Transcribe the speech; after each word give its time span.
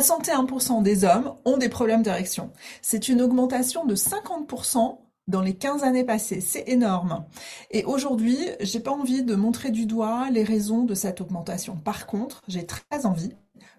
61% 0.00 0.82
des 0.82 1.04
hommes 1.04 1.34
ont 1.44 1.58
des 1.58 1.68
problèmes 1.68 2.02
d'érection. 2.02 2.50
C'est 2.80 3.08
une 3.08 3.20
augmentation 3.20 3.84
de 3.84 3.94
50% 3.94 4.98
dans 5.28 5.42
les 5.42 5.54
15 5.54 5.84
années 5.84 6.04
passées. 6.04 6.40
C'est 6.40 6.66
énorme. 6.66 7.26
Et 7.70 7.84
aujourd'hui, 7.84 8.38
j'ai 8.60 8.80
pas 8.80 8.90
envie 8.90 9.22
de 9.22 9.34
montrer 9.34 9.70
du 9.70 9.84
doigt 9.84 10.30
les 10.30 10.44
raisons 10.44 10.84
de 10.84 10.94
cette 10.94 11.20
augmentation. 11.20 11.76
Par 11.76 12.06
contre, 12.06 12.40
j'ai 12.48 12.64
très 12.64 13.04
envie 13.04 13.34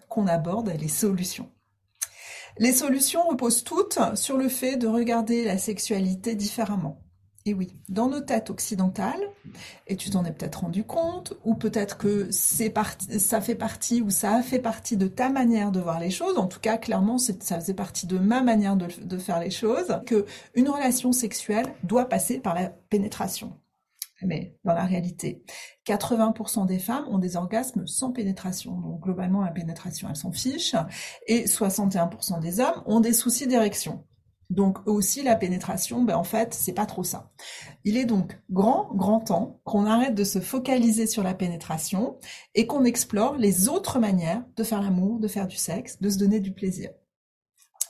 qu'on 0.08 0.28
aborde 0.28 0.72
les 0.80 0.88
solutions. 0.88 1.50
Les 2.60 2.74
solutions 2.74 3.28
reposent 3.28 3.64
toutes 3.64 3.98
sur 4.14 4.38
le 4.38 4.50
fait 4.50 4.76
de 4.76 4.88
regarder 4.88 5.44
la 5.44 5.58
sexualité 5.58 6.36
différemment. 6.36 7.03
Et 7.46 7.54
oui, 7.54 7.76
dans 7.90 8.08
nos 8.08 8.22
têtes 8.22 8.50
occidentales, 8.50 9.20
et 9.88 9.98
tu 9.98 10.10
t'en 10.10 10.24
es 10.24 10.32
peut-être 10.32 10.62
rendu 10.62 10.86
compte, 10.86 11.34
ou 11.44 11.56
peut-être 11.56 11.98
que 11.98 12.32
ça 12.32 13.42
fait 13.42 13.56
partie, 13.56 14.02
ou 14.02 14.10
ça 14.10 14.36
a 14.36 14.42
fait 14.42 14.60
partie 14.60 14.96
de 14.96 15.08
ta 15.08 15.30
manière 15.30 15.72
de 15.72 15.82
voir 15.82 16.00
les 16.00 16.10
choses, 16.10 16.38
en 16.38 16.48
tout 16.48 16.62
cas, 16.62 16.78
clairement, 16.78 17.18
ça 17.18 17.34
faisait 17.60 17.74
partie 17.74 18.08
de 18.08 18.18
ma 18.18 18.42
manière 18.42 18.78
de, 18.78 18.88
de 19.04 19.18
faire 19.18 19.42
les 19.42 19.52
choses, 19.52 20.00
que 20.06 20.26
une 20.56 20.70
relation 20.70 21.12
sexuelle 21.12 21.74
doit 21.84 22.08
passer 22.08 22.40
par 22.40 22.56
la 22.56 22.70
pénétration. 22.70 23.54
Mais 24.26 24.56
dans 24.64 24.74
la 24.74 24.86
réalité, 24.86 25.44
80% 25.86 26.66
des 26.66 26.80
femmes 26.80 27.06
ont 27.10 27.18
des 27.18 27.36
orgasmes 27.36 27.86
sans 27.88 28.12
pénétration. 28.12 28.80
Donc 28.80 29.02
globalement, 29.02 29.42
la 29.42 29.52
pénétration, 29.52 30.08
elles 30.10 30.16
s'en 30.16 30.32
fichent. 30.32 30.76
Et 31.28 31.46
61% 31.46 32.40
des 32.40 32.60
hommes 32.60 32.84
ont 32.86 33.00
des 33.00 33.14
soucis 33.14 33.48
d'érection. 33.48 34.06
Donc 34.50 34.86
aussi 34.88 35.24
la 35.24 35.36
pénétration, 35.36 36.04
ben 36.04 36.16
en 36.16 36.24
fait, 36.24 36.54
c'est 36.54 36.74
pas 36.74 36.86
trop 36.86 37.04
ça. 37.04 37.32
Il 37.84 37.98
est 37.98 38.06
donc 38.06 38.40
grand, 38.52 38.90
grand 38.94 39.20
temps 39.20 39.60
qu'on 39.64 39.86
arrête 39.86 40.16
de 40.16 40.24
se 40.24 40.40
focaliser 40.40 41.08
sur 41.08 41.24
la 41.24 41.34
pénétration 41.34 42.18
et 42.54 42.68
qu'on 42.68 42.86
explore 42.86 43.38
les 43.38 43.70
autres 43.70 44.00
manières 44.00 44.44
de 44.56 44.64
faire 44.64 44.82
l'amour, 44.82 45.20
de 45.20 45.28
faire 45.28 45.48
du 45.48 45.58
sexe, 45.58 46.00
de 46.02 46.10
se 46.10 46.18
donner 46.18 46.40
du 46.40 46.54
plaisir. 46.54 46.90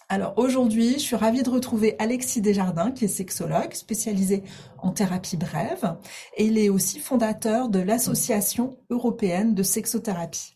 Alors 0.09 0.33
aujourd'hui, 0.37 0.93
je 0.93 0.99
suis 0.99 1.15
ravie 1.15 1.43
de 1.43 1.49
retrouver 1.49 1.95
Alexis 1.97 2.41
Desjardins, 2.41 2.91
qui 2.91 3.05
est 3.05 3.07
sexologue 3.07 3.73
spécialisé 3.73 4.43
en 4.77 4.91
thérapie 4.91 5.37
brève, 5.37 5.97
et 6.37 6.45
il 6.45 6.57
est 6.57 6.69
aussi 6.69 6.99
fondateur 6.99 7.67
de 7.69 7.79
l'Association 7.79 8.77
européenne 8.91 9.55
de 9.55 9.63
sexothérapie. 9.63 10.55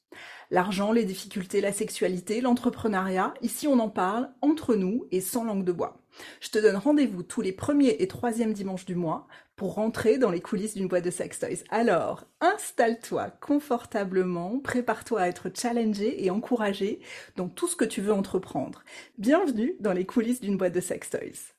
L'argent, 0.51 0.91
les 0.91 1.05
difficultés, 1.05 1.61
la 1.61 1.71
sexualité, 1.71 2.41
l'entrepreneuriat, 2.41 3.33
ici 3.41 3.67
on 3.67 3.79
en 3.79 3.87
parle 3.87 4.29
entre 4.41 4.75
nous 4.75 5.07
et 5.09 5.21
sans 5.21 5.45
langue 5.45 5.63
de 5.63 5.71
bois. 5.71 6.03
Je 6.41 6.49
te 6.49 6.59
donne 6.59 6.75
rendez-vous 6.75 7.23
tous 7.23 7.39
les 7.39 7.53
premiers 7.53 7.95
et 7.99 8.07
troisièmes 8.09 8.51
dimanches 8.51 8.83
du 8.83 8.95
mois 8.95 9.27
pour 9.55 9.75
rentrer 9.75 10.17
dans 10.17 10.29
les 10.29 10.41
coulisses 10.41 10.73
d'une 10.73 10.89
boîte 10.89 11.05
de 11.05 11.09
sex 11.09 11.39
toys. 11.39 11.63
Alors, 11.69 12.25
installe-toi 12.41 13.29
confortablement, 13.39 14.59
prépare-toi 14.59 15.21
à 15.21 15.27
être 15.29 15.49
challengé 15.55 16.25
et 16.25 16.29
encouragé 16.31 16.99
dans 17.37 17.47
tout 17.47 17.69
ce 17.69 17.77
que 17.77 17.85
tu 17.85 18.01
veux 18.01 18.13
entreprendre. 18.13 18.83
Bienvenue 19.17 19.75
dans 19.79 19.93
les 19.93 20.05
coulisses 20.05 20.41
d'une 20.41 20.57
boîte 20.57 20.75
de 20.75 20.81
sex 20.81 21.09
toys. 21.09 21.53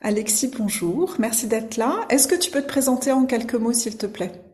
Alexis, 0.00 0.52
bonjour, 0.56 1.16
merci 1.18 1.48
d'être 1.48 1.76
là. 1.76 2.06
Est-ce 2.08 2.28
que 2.28 2.36
tu 2.36 2.52
peux 2.52 2.62
te 2.62 2.68
présenter 2.68 3.10
en 3.10 3.26
quelques 3.26 3.54
mots, 3.54 3.72
s'il 3.72 3.96
te 3.96 4.06
plaît? 4.06 4.47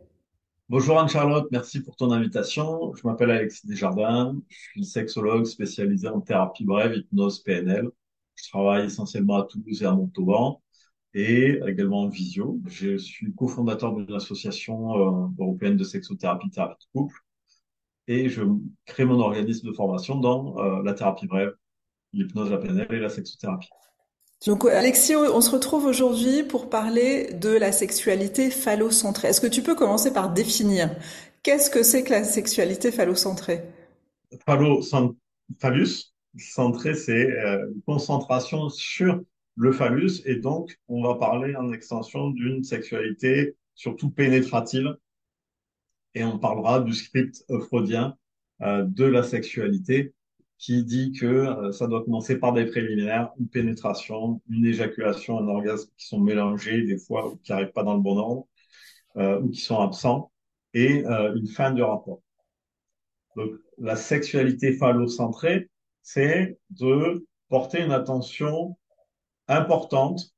Bonjour 0.70 0.98
Anne-Charlotte, 0.98 1.46
merci 1.52 1.82
pour 1.82 1.94
ton 1.94 2.10
invitation. 2.10 2.94
Je 2.94 3.06
m'appelle 3.06 3.30
Alexis 3.30 3.66
Desjardins, 3.66 4.34
je 4.48 4.56
suis 4.56 4.84
sexologue 4.84 5.44
spécialisé 5.44 6.08
en 6.08 6.20
thérapie 6.22 6.64
brève, 6.64 6.94
hypnose, 6.96 7.40
PNL. 7.40 7.90
Je 8.36 8.48
travaille 8.48 8.86
essentiellement 8.86 9.36
à 9.36 9.44
Toulouse 9.44 9.82
et 9.82 9.86
à 9.86 9.92
Montauban 9.92 10.62
et 11.12 11.60
également 11.66 12.02
en 12.02 12.08
visio. 12.08 12.60
Je 12.66 12.96
suis 12.96 13.34
cofondateur 13.34 13.94
d'une 13.94 14.14
association 14.14 15.26
euh, 15.26 15.28
européenne 15.38 15.76
de 15.76 15.84
sexothérapie, 15.84 16.50
thérapie 16.50 16.86
de 16.86 16.98
couple 16.98 17.16
et 18.06 18.30
je 18.30 18.42
crée 18.86 19.04
mon 19.04 19.20
organisme 19.20 19.68
de 19.68 19.72
formation 19.72 20.18
dans 20.18 20.58
euh, 20.58 20.82
la 20.82 20.94
thérapie 20.94 21.26
brève, 21.26 21.54
l'hypnose, 22.14 22.50
la 22.50 22.58
PNL 22.58 22.86
et 22.90 23.00
la 23.00 23.10
sexothérapie. 23.10 23.68
Donc 24.46 24.64
Alexis, 24.66 25.16
on 25.16 25.40
se 25.40 25.50
retrouve 25.50 25.86
aujourd'hui 25.86 26.42
pour 26.42 26.68
parler 26.68 27.32
de 27.32 27.50
la 27.50 27.72
sexualité 27.72 28.50
phallocentrée. 28.50 29.28
Est-ce 29.28 29.40
que 29.40 29.46
tu 29.46 29.62
peux 29.62 29.74
commencer 29.74 30.12
par 30.12 30.32
définir 30.32 30.90
qu'est-ce 31.42 31.70
que 31.70 31.82
c'est 31.82 32.02
que 32.02 32.10
la 32.10 32.24
sexualité 32.24 32.90
phallocentrée? 32.90 33.62
Phallus 35.60 36.14
centré, 36.36 36.94
c'est 36.94 37.30
euh, 37.30 37.70
une 37.72 37.82
concentration 37.82 38.68
sur 38.68 39.22
le 39.56 39.72
phallus 39.72 40.22
et 40.24 40.36
donc 40.36 40.80
on 40.88 41.02
va 41.02 41.14
parler 41.14 41.54
en 41.54 41.72
extension 41.72 42.30
d'une 42.30 42.64
sexualité 42.64 43.54
surtout 43.76 44.10
pénétrative 44.10 44.96
et 46.14 46.24
on 46.24 46.38
parlera 46.38 46.80
du 46.80 46.92
script 46.92 47.44
freudien 47.68 48.16
euh, 48.62 48.84
de 48.84 49.04
la 49.04 49.22
sexualité 49.22 50.12
qui 50.64 50.82
dit 50.82 51.12
que 51.12 51.26
euh, 51.26 51.72
ça 51.72 51.86
doit 51.86 52.02
commencer 52.02 52.38
par 52.38 52.54
des 52.54 52.64
préliminaires, 52.64 53.30
une 53.38 53.48
pénétration, 53.48 54.40
une 54.48 54.64
éjaculation, 54.64 55.38
un 55.38 55.46
orgasme 55.46 55.90
qui 55.98 56.06
sont 56.06 56.20
mélangés 56.20 56.84
des 56.84 56.96
fois 56.96 57.28
ou 57.28 57.36
qui 57.36 57.52
n'arrivent 57.52 57.72
pas 57.72 57.82
dans 57.82 57.92
le 57.92 58.00
bon 58.00 58.16
ordre 58.16 58.46
euh, 59.16 59.40
ou 59.40 59.50
qui 59.50 59.60
sont 59.60 59.78
absents 59.78 60.32
et 60.72 61.04
euh, 61.04 61.34
une 61.36 61.48
fin 61.48 61.70
de 61.70 61.82
rapport. 61.82 62.22
Donc 63.36 63.50
la 63.76 63.94
sexualité 63.94 64.72
phallocentrée, 64.72 65.68
c'est 66.02 66.58
de 66.70 67.26
porter 67.50 67.82
une 67.82 67.92
attention 67.92 68.78
importante, 69.48 70.34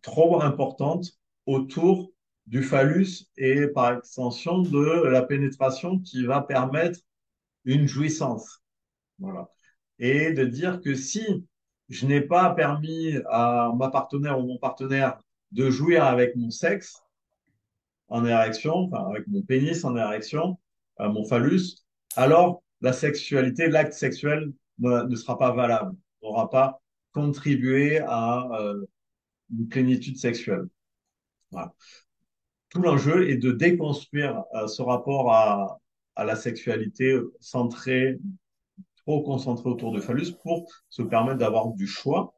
trop 0.00 0.42
importante 0.42 1.06
autour 1.46 2.10
du 2.46 2.64
phallus 2.64 3.28
et 3.36 3.68
par 3.68 3.98
extension 3.98 4.58
de 4.58 5.04
la 5.06 5.22
pénétration 5.22 6.00
qui 6.00 6.26
va 6.26 6.40
permettre 6.42 6.98
une 7.64 7.86
jouissance. 7.86 8.61
Et 9.98 10.32
de 10.32 10.44
dire 10.44 10.80
que 10.80 10.94
si 10.94 11.46
je 11.88 12.06
n'ai 12.06 12.20
pas 12.20 12.50
permis 12.54 13.16
à 13.28 13.72
ma 13.76 13.90
partenaire 13.90 14.38
ou 14.38 14.46
mon 14.46 14.58
partenaire 14.58 15.18
de 15.52 15.70
jouir 15.70 16.04
avec 16.04 16.34
mon 16.36 16.50
sexe 16.50 17.02
en 18.08 18.24
érection, 18.24 18.74
enfin 18.74 19.08
avec 19.10 19.26
mon 19.28 19.42
pénis 19.42 19.84
en 19.84 19.96
érection, 19.96 20.58
euh, 21.00 21.08
mon 21.08 21.24
phallus, 21.24 21.76
alors 22.16 22.62
la 22.80 22.92
sexualité, 22.92 23.68
l'acte 23.68 23.92
sexuel 23.92 24.52
ne, 24.78 25.14
sera 25.14 25.38
pas 25.38 25.52
valable, 25.52 25.94
n'aura 26.22 26.50
pas 26.50 26.80
contribué 27.12 28.00
à 28.00 28.48
euh, 28.60 28.84
une 29.50 29.68
plénitude 29.68 30.16
sexuelle. 30.16 30.66
Tout 32.70 32.80
l'enjeu 32.80 33.28
est 33.28 33.36
de 33.36 33.52
déconstruire 33.52 34.42
euh, 34.54 34.66
ce 34.66 34.80
rapport 34.80 35.32
à, 35.32 35.78
à 36.16 36.24
la 36.24 36.36
sexualité 36.36 37.18
centrée 37.40 38.18
trop 39.06 39.22
concentré 39.22 39.68
autour 39.68 39.92
de 39.92 40.00
phallus 40.00 40.32
pour 40.42 40.66
se 40.88 41.02
permettre 41.02 41.38
d'avoir 41.38 41.68
du 41.68 41.86
choix 41.86 42.34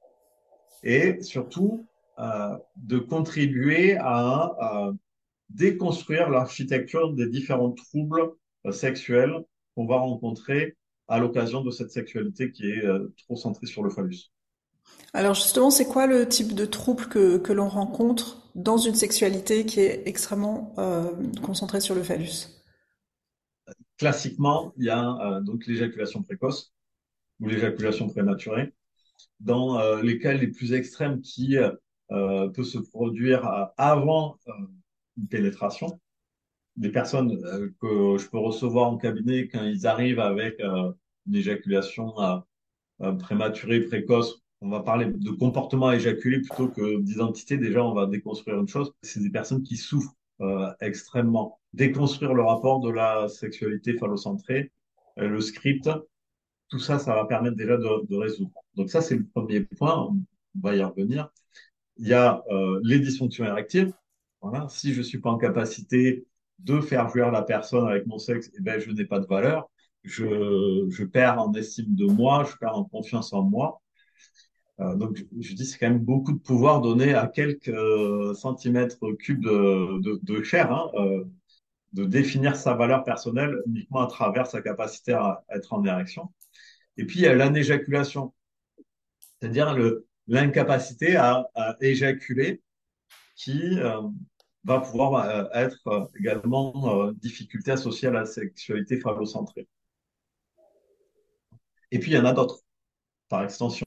et 0.82 1.20
surtout 1.22 1.86
euh, 2.18 2.56
de 2.76 2.98
contribuer 2.98 3.96
à, 3.98 4.92
déconstruire 5.50 6.30
l'architecture 6.30 7.12
des 7.12 7.28
différents 7.28 7.72
troubles 7.72 8.32
euh, 8.66 8.72
sexuels 8.72 9.44
qu'on 9.74 9.86
va 9.86 9.98
rencontrer 9.98 10.76
à 11.06 11.18
l'occasion 11.18 11.62
de 11.62 11.70
cette 11.70 11.90
sexualité 11.90 12.50
qui 12.50 12.70
est 12.70 12.84
euh, 12.84 13.12
trop 13.24 13.36
centrée 13.36 13.66
sur 13.66 13.82
le 13.82 13.90
phallus. 13.90 14.32
Alors 15.12 15.34
justement, 15.34 15.70
c'est 15.70 15.86
quoi 15.86 16.06
le 16.06 16.26
type 16.28 16.54
de 16.54 16.64
trouble 16.64 17.06
que, 17.06 17.36
que 17.38 17.52
l'on 17.52 17.68
rencontre 17.68 18.50
dans 18.54 18.78
une 18.78 18.94
sexualité 18.94 19.66
qui 19.66 19.80
est 19.80 20.02
extrêmement 20.06 20.74
concentrée 21.42 21.80
sur 21.80 21.94
le 21.94 22.02
phallus? 22.02 22.63
Classiquement, 23.98 24.72
il 24.76 24.84
y 24.84 24.90
a 24.90 25.16
euh, 25.20 25.40
donc 25.40 25.66
l'éjaculation 25.66 26.22
précoce 26.22 26.72
ou 27.40 27.48
l'éjaculation 27.48 28.08
prématurée. 28.08 28.72
Dans 29.40 29.78
euh, 29.78 30.02
les 30.02 30.18
cas 30.18 30.32
les 30.34 30.48
plus 30.48 30.72
extrêmes 30.72 31.20
qui 31.20 31.56
euh, 31.56 32.48
peut 32.48 32.64
se 32.64 32.78
produire 32.78 33.70
avant 33.76 34.38
une 35.16 35.28
pénétration, 35.28 36.00
des 36.76 36.90
personnes 36.90 37.40
que 37.80 38.18
je 38.18 38.28
peux 38.28 38.38
recevoir 38.38 38.88
en 38.90 38.96
cabinet 38.96 39.48
quand 39.48 39.64
ils 39.64 39.86
arrivent 39.86 40.20
avec 40.20 40.60
une 40.60 41.34
éjaculation 41.34 42.14
prématurée, 43.20 43.80
précoce, 43.80 44.42
on 44.60 44.70
va 44.70 44.80
parler 44.80 45.06
de 45.06 45.30
comportement 45.30 45.92
éjaculé 45.92 46.40
plutôt 46.40 46.68
que 46.68 47.00
d'identité. 47.00 47.58
Déjà, 47.58 47.84
on 47.84 47.94
va 47.94 48.06
déconstruire 48.06 48.58
une 48.58 48.68
chose. 48.68 48.92
C'est 49.02 49.20
des 49.20 49.30
personnes 49.30 49.62
qui 49.62 49.76
souffrent 49.76 50.14
extrêmement. 50.80 51.58
Déconstruire 51.72 52.34
le 52.34 52.42
rapport 52.42 52.80
de 52.80 52.90
la 52.90 53.28
sexualité 53.28 53.94
phallocentrée, 53.98 54.70
euh, 55.18 55.28
le 55.28 55.40
script, 55.40 55.90
tout 56.68 56.78
ça, 56.78 56.98
ça 56.98 57.14
va 57.14 57.24
permettre 57.24 57.56
déjà 57.56 57.76
de, 57.76 58.06
de 58.06 58.16
résoudre. 58.16 58.52
Donc 58.74 58.90
ça, 58.90 59.00
c'est 59.00 59.16
le 59.16 59.24
premier 59.24 59.60
point. 59.60 60.08
On 60.08 60.60
va 60.60 60.74
y 60.76 60.82
revenir. 60.82 61.30
Il 61.96 62.08
y 62.08 62.12
a 62.12 62.42
euh, 62.50 62.80
les 62.84 62.98
dysfonctions 62.98 63.44
érectiles. 63.44 63.92
Voilà. 64.40 64.68
Si 64.68 64.92
je 64.94 65.02
suis 65.02 65.18
pas 65.18 65.30
en 65.30 65.38
capacité 65.38 66.26
de 66.58 66.80
faire 66.80 67.08
jouir 67.08 67.30
la 67.30 67.42
personne 67.42 67.86
avec 67.86 68.06
mon 68.06 68.18
sexe, 68.18 68.50
eh 68.56 68.60
ben, 68.60 68.80
je 68.80 68.90
n'ai 68.90 69.04
pas 69.04 69.20
de 69.20 69.26
valeur. 69.26 69.70
Je, 70.02 70.86
je 70.90 71.04
perds 71.04 71.40
en 71.40 71.52
estime 71.54 71.94
de 71.94 72.06
moi, 72.06 72.44
je 72.50 72.56
perds 72.56 72.76
en 72.76 72.84
confiance 72.84 73.32
en 73.32 73.42
moi. 73.42 73.80
Euh, 74.80 74.96
donc, 74.96 75.24
je, 75.40 75.54
dis, 75.54 75.66
c'est 75.66 75.78
quand 75.78 75.88
même 75.88 76.00
beaucoup 76.00 76.32
de 76.32 76.38
pouvoir 76.38 76.80
donné 76.80 77.14
à 77.14 77.28
quelques 77.28 77.68
euh, 77.68 78.34
centimètres 78.34 79.12
cubes 79.12 79.42
de, 79.44 80.20
de, 80.22 80.42
chair, 80.42 80.72
hein, 80.72 80.90
euh, 80.94 81.24
de 81.92 82.04
définir 82.04 82.56
sa 82.56 82.74
valeur 82.74 83.04
personnelle 83.04 83.56
uniquement 83.66 84.00
à 84.00 84.06
travers 84.08 84.46
sa 84.46 84.62
capacité 84.62 85.12
à 85.12 85.44
être 85.50 85.72
en 85.72 85.84
érection. 85.84 86.32
Et 86.96 87.06
puis, 87.06 87.20
il 87.20 87.22
y 87.22 87.26
a 87.26 87.34
l'anéjaculation, 87.34 88.34
c'est-à-dire 89.40 89.76
l'incapacité 90.26 91.16
à, 91.16 91.46
éjaculer 91.80 92.62
qui 93.36 93.78
euh, 93.80 94.00
va 94.64 94.80
pouvoir 94.80 95.26
euh, 95.26 95.44
être 95.54 95.86
euh, 95.88 96.06
également 96.18 97.12
difficulté 97.12 97.72
associée 97.72 98.08
à 98.08 98.12
la 98.12 98.26
sexualité 98.26 99.00
phallocentrée. 99.00 99.68
Et 101.90 101.98
puis, 101.98 102.12
il 102.12 102.14
y 102.14 102.18
en 102.18 102.24
a 102.24 102.32
d'autres, 102.32 102.60
par 103.28 103.44
extension. 103.44 103.86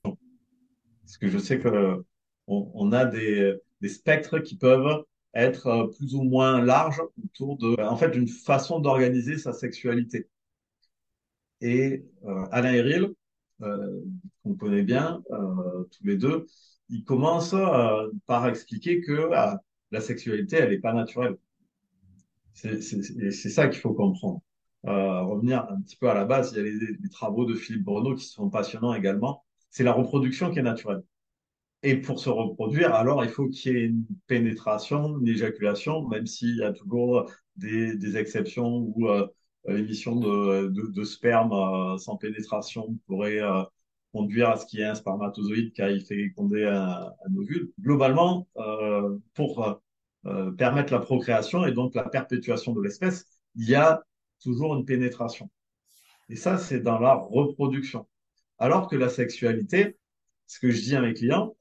Parce 1.08 1.18
que 1.18 1.30
je 1.30 1.38
sais 1.38 1.58
que 1.58 2.04
on, 2.48 2.70
on 2.74 2.92
a 2.92 3.06
des, 3.06 3.56
spectres 3.88 4.40
qui 4.40 4.58
peuvent 4.58 5.06
être 5.34 5.90
plus 5.98 6.16
ou 6.16 6.24
moins 6.24 6.62
larges 6.62 7.02
autour 7.24 7.58
de, 7.58 7.82
en 7.82 7.96
fait, 7.96 8.10
d'une 8.10 8.28
façon 8.28 8.80
d'organiser 8.82 9.38
sa 9.38 9.54
sexualité. 9.54 10.28
Et 11.62 12.04
euh, 12.26 12.46
Alain 12.52 12.74
Héril, 12.74 13.14
euh, 13.62 14.02
qu'on 14.44 14.56
connaît 14.56 14.84
bien 14.84 15.24
euh, 15.32 15.86
tous 15.92 16.04
les 16.04 16.18
deux, 16.18 16.46
il 16.90 17.06
commence 17.06 17.54
euh, 17.54 18.10
par 18.26 18.46
expliquer 18.50 19.00
que 19.00 19.30
ah, 19.34 19.62
la 19.92 20.02
sexualité, 20.02 20.58
elle 20.58 20.72
n'est 20.72 20.80
pas 20.80 20.94
naturelle. 20.94 21.38
C'est 22.54 23.32
ça 23.32 23.70
qu'il 23.70 23.80
faut 23.80 23.94
comprendre. 23.94 24.42
Euh, 24.88 25.22
revenir 25.22 25.70
un 25.70 25.80
petit 25.82 25.96
peu 25.96 26.10
à 26.10 26.14
la 26.14 26.26
base, 26.26 26.52
il 26.52 26.58
y 26.58 26.60
a 26.60 26.64
les, 26.64 26.98
les 27.02 27.10
travaux 27.10 27.46
de 27.46 27.54
Philippe 27.54 27.86
Bruno 27.86 28.14
qui 28.16 28.26
sont 28.26 28.50
passionnants 28.50 28.94
également 28.94 29.46
c'est 29.70 29.84
la 29.84 29.94
reproduction 29.94 30.52
qui 30.52 30.60
est 30.60 30.64
naturelle. 30.64 31.04
Et 31.84 31.96
pour 31.98 32.20
se 32.20 32.30
reproduire, 32.30 32.94
alors 32.96 33.24
il 33.24 33.30
faut 33.30 33.48
qu'il 33.48 33.74
y 33.74 33.78
ait 33.78 33.86
une 33.86 34.06
pénétration, 34.28 35.20
une 35.20 35.28
éjaculation, 35.28 36.08
même 36.08 36.26
s'il 36.26 36.58
y 36.58 36.64
a 36.64 36.74
toujours 36.74 37.32
des, 37.56 37.96
des 37.96 38.18
exceptions 38.18 38.92
où 38.96 39.08
euh, 39.10 39.28
l'émission 39.68 40.16
de, 40.16 41.04
sperme 41.04 41.54
euh, 41.54 41.98
sans 41.98 42.18
pénétration 42.18 42.98
pourrait 43.06 43.40
euh, 43.42 43.64
conduire 44.12 44.50
à 44.50 44.58
ce 44.58 44.66
qu'il 44.66 44.80
y 44.80 44.82
ait 44.82 44.86
un 44.86 44.96
spermatozoïde 44.96 45.74
il 45.78 46.02
fait 46.06 46.16
féconder 46.16 46.66
un, 46.66 47.12
un 47.26 47.36
ovule. 47.36 47.72
Globalement, 47.80 48.48
euh, 48.58 49.18
pour 49.36 49.82
euh, 50.26 50.52
permettre 50.52 50.92
la 50.94 51.00
procréation 51.00 51.66
et 51.66 51.72
donc 51.72 51.96
la 51.96 52.04
perpétuation 52.04 52.74
de 52.74 52.82
l'espèce, 52.82 53.26
il 53.56 53.70
y 53.70 53.76
a 53.76 54.04
toujours 54.42 54.76
une 54.76 54.86
pénétration. 54.86 55.50
Et 56.30 56.36
ça, 56.36 56.58
c'est 56.58 56.80
dans 56.82 57.00
la 57.00 57.14
reproduction. 57.14 58.08
Alors 58.60 58.88
que 58.88 58.96
la 58.96 59.10
sexualité, 59.10 59.98
ce 60.48 60.60
que 60.60 60.72
je 60.72 60.82
dis 60.82 60.96
à 60.96 61.02
mes 61.02 61.14
clients, 61.14 61.56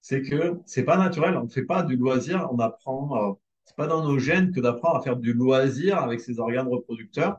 c'est 0.00 0.22
que 0.22 0.58
c'est 0.66 0.84
pas 0.84 0.96
naturel. 0.96 1.36
On 1.36 1.44
ne 1.44 1.48
fait 1.48 1.64
pas 1.64 1.82
du 1.82 1.96
loisir. 1.96 2.48
On 2.52 2.58
apprend. 2.58 3.30
Euh, 3.30 3.34
c'est 3.64 3.76
pas 3.76 3.86
dans 3.86 4.02
nos 4.02 4.18
gènes 4.18 4.52
que 4.52 4.60
d'apprendre 4.60 4.96
à 4.96 5.02
faire 5.02 5.16
du 5.16 5.32
loisir 5.32 5.98
avec 5.98 6.20
ses 6.20 6.40
organes 6.40 6.68
reproducteurs. 6.68 7.38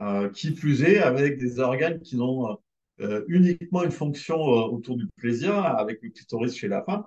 Euh, 0.00 0.30
qui 0.30 0.52
plus 0.52 0.84
est, 0.84 0.98
avec 0.98 1.38
des 1.38 1.58
organes 1.58 2.00
qui 2.00 2.16
n'ont 2.16 2.56
euh, 3.00 3.24
uniquement 3.28 3.84
une 3.84 3.92
fonction 3.92 4.36
euh, 4.36 4.66
autour 4.68 4.96
du 4.96 5.06
plaisir, 5.16 5.54
avec 5.54 6.02
le 6.02 6.10
clitoris 6.10 6.54
chez 6.54 6.66
la 6.68 6.82
femme. 6.82 7.04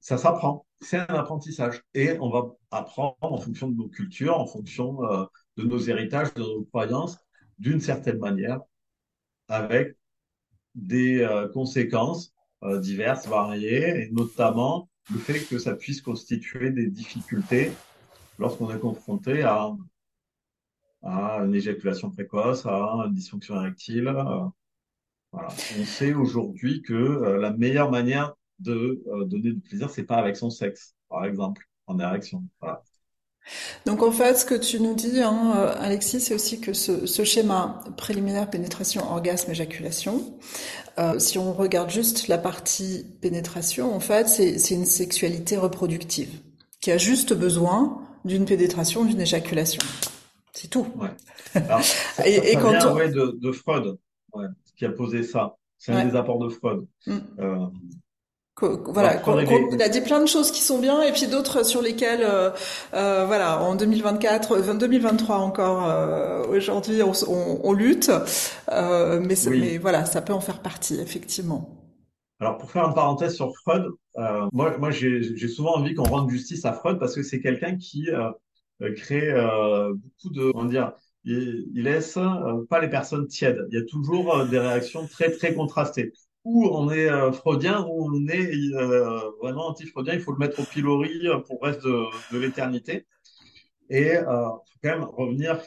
Ça 0.00 0.16
s'apprend. 0.16 0.66
C'est 0.80 0.98
un 0.98 1.14
apprentissage. 1.14 1.82
Et 1.94 2.18
on 2.20 2.30
va 2.30 2.56
apprendre 2.70 3.16
en 3.20 3.36
fonction 3.36 3.68
de 3.68 3.76
nos 3.76 3.88
cultures, 3.88 4.38
en 4.38 4.46
fonction 4.46 5.04
euh, 5.04 5.24
de 5.58 5.64
nos 5.64 5.78
héritages, 5.78 6.32
de 6.34 6.40
nos 6.40 6.64
croyances, 6.64 7.18
d'une 7.58 7.80
certaine 7.80 8.18
manière, 8.18 8.60
avec 9.48 9.96
des 10.74 11.20
euh, 11.20 11.48
conséquences 11.48 12.34
euh, 12.62 12.80
diverses, 12.80 13.26
variées, 13.26 14.04
et 14.04 14.10
notamment 14.10 14.88
le 15.12 15.18
fait 15.18 15.40
que 15.40 15.58
ça 15.58 15.74
puisse 15.74 16.00
constituer 16.00 16.70
des 16.70 16.88
difficultés 16.88 17.72
lorsqu'on 18.38 18.74
est 18.74 18.78
confronté 18.78 19.42
à, 19.42 19.72
une 21.04 21.54
éjaculation 21.54 22.10
précoce, 22.10 22.64
à 22.64 23.04
une 23.06 23.12
dysfonction 23.12 23.56
érectile. 23.56 24.08
Euh. 24.08 24.46
On 25.32 25.84
sait 25.84 26.12
aujourd'hui 26.12 26.82
que 26.82 26.92
la 27.40 27.52
meilleure 27.52 27.90
manière 27.90 28.34
de 28.58 29.02
donner 29.24 29.52
du 29.52 29.60
plaisir, 29.60 29.90
c'est 29.90 30.04
pas 30.04 30.16
avec 30.16 30.36
son 30.36 30.50
sexe, 30.50 30.94
par 31.08 31.24
exemple, 31.24 31.66
en 31.86 31.98
érection. 31.98 32.44
Voilà. 32.60 32.82
Donc 33.86 34.02
en 34.02 34.12
fait, 34.12 34.36
ce 34.36 34.44
que 34.44 34.54
tu 34.54 34.80
nous 34.80 34.94
dis, 34.94 35.20
hein, 35.20 35.52
euh, 35.56 35.74
Alexis, 35.78 36.20
c'est 36.20 36.34
aussi 36.34 36.60
que 36.60 36.72
ce, 36.72 37.06
ce, 37.06 37.24
schéma 37.24 37.80
préliminaire 37.96 38.48
pénétration, 38.48 39.10
orgasme, 39.10 39.50
éjaculation, 39.50 40.38
euh, 40.98 41.18
si 41.18 41.38
on 41.38 41.52
regarde 41.52 41.90
juste 41.90 42.28
la 42.28 42.38
partie 42.38 43.06
pénétration, 43.20 43.94
en 43.94 44.00
fait, 44.00 44.28
c'est 44.28 44.74
une 44.74 44.84
sexualité 44.84 45.56
reproductive 45.56 46.30
qui 46.80 46.90
a 46.90 46.98
juste 46.98 47.32
besoin 47.32 48.02
d'une 48.24 48.44
pénétration, 48.44 49.04
d'une 49.04 49.20
éjaculation. 49.20 49.82
C'est 50.52 50.68
tout. 50.68 50.86
Ouais. 50.96 51.08
Alors, 51.54 51.82
ça, 51.82 52.28
et, 52.28 52.36
ça 52.36 52.44
et 52.44 52.54
quand 52.54 52.70
vient, 52.70 52.92
on... 52.92 52.94
ouais, 52.94 53.10
de, 53.10 53.38
de 53.40 53.52
Freud, 53.52 53.96
ouais, 54.34 54.46
qui 54.76 54.84
a 54.84 54.90
posé 54.90 55.22
ça. 55.22 55.56
C'est 55.78 55.92
un 55.92 56.04
des 56.04 56.14
apports 56.14 56.38
de 56.38 56.48
Freud. 56.48 56.86
Mm. 57.06 57.18
Euh, 57.40 57.66
voilà, 58.62 59.20
on, 59.26 59.78
a 59.78 59.88
dit 59.88 60.00
plein 60.00 60.20
de 60.20 60.26
choses 60.26 60.50
qui 60.50 60.62
sont 60.62 60.78
bien 60.78 61.02
et 61.02 61.12
puis 61.12 61.26
d'autres 61.26 61.64
sur 61.64 61.82
lesquelles, 61.82 62.22
euh, 62.22 62.50
euh, 62.94 63.24
voilà, 63.26 63.60
en 63.62 63.74
2024, 63.74 64.78
2023 64.78 65.36
encore, 65.36 65.88
euh, 65.88 66.44
aujourd'hui, 66.46 67.02
on, 67.02 67.72
lutte, 67.72 68.10
mais, 68.70 69.48
oui. 69.48 69.60
mais 69.60 69.78
voilà, 69.78 70.04
ça 70.04 70.22
peut 70.22 70.32
en 70.32 70.40
faire 70.40 70.60
partie, 70.60 71.00
effectivement. 71.00 71.78
Alors, 72.40 72.58
pour 72.58 72.70
faire 72.70 72.86
une 72.86 72.94
parenthèse 72.94 73.34
sur 73.34 73.52
Freud, 73.58 73.84
moi, 74.52 74.76
moi 74.78 74.90
j'ai 74.90 75.48
souvent 75.48 75.76
envie 75.76 75.94
qu'on 75.94 76.04
rende 76.04 76.30
justice 76.30 76.64
à 76.64 76.72
Freud 76.72 76.98
parce 76.98 77.14
que 77.14 77.22
c'est 77.22 77.40
quelqu'un 77.40 77.76
qui 77.76 78.08
crée 78.96 79.32
beaucoup 79.32 80.34
de, 80.34 80.50
comment 80.52 80.64
dire, 80.64 80.92
il, 81.24 81.68
il 81.74 81.84
laisse 81.84 82.18
pas 82.68 82.80
les 82.80 82.88
personnes 82.88 83.26
tièdes. 83.28 83.66
Il 83.70 83.78
y 83.78 83.80
a 83.80 83.84
toujours 83.84 84.44
des 84.46 84.58
réactions 84.58 85.06
très, 85.06 85.30
très 85.30 85.54
contrastées 85.54 86.12
où 86.44 86.66
on 86.66 86.90
est 86.90 87.08
euh, 87.08 87.32
freudien, 87.32 87.86
où 87.88 88.06
on 88.06 88.28
est 88.28 88.50
euh, 88.74 89.30
vraiment 89.40 89.68
anti-freudien, 89.68 90.14
il 90.14 90.20
faut 90.20 90.32
le 90.32 90.38
mettre 90.38 90.60
au 90.60 90.64
pilori 90.64 91.28
euh, 91.28 91.38
pour 91.38 91.58
le 91.62 91.68
reste 91.68 91.84
de, 91.84 92.38
l'éternité. 92.38 93.06
Et 93.88 94.16
euh, 94.16 94.48
faut 94.48 94.78
quand 94.82 94.98
même 94.98 95.04
revenir 95.04 95.60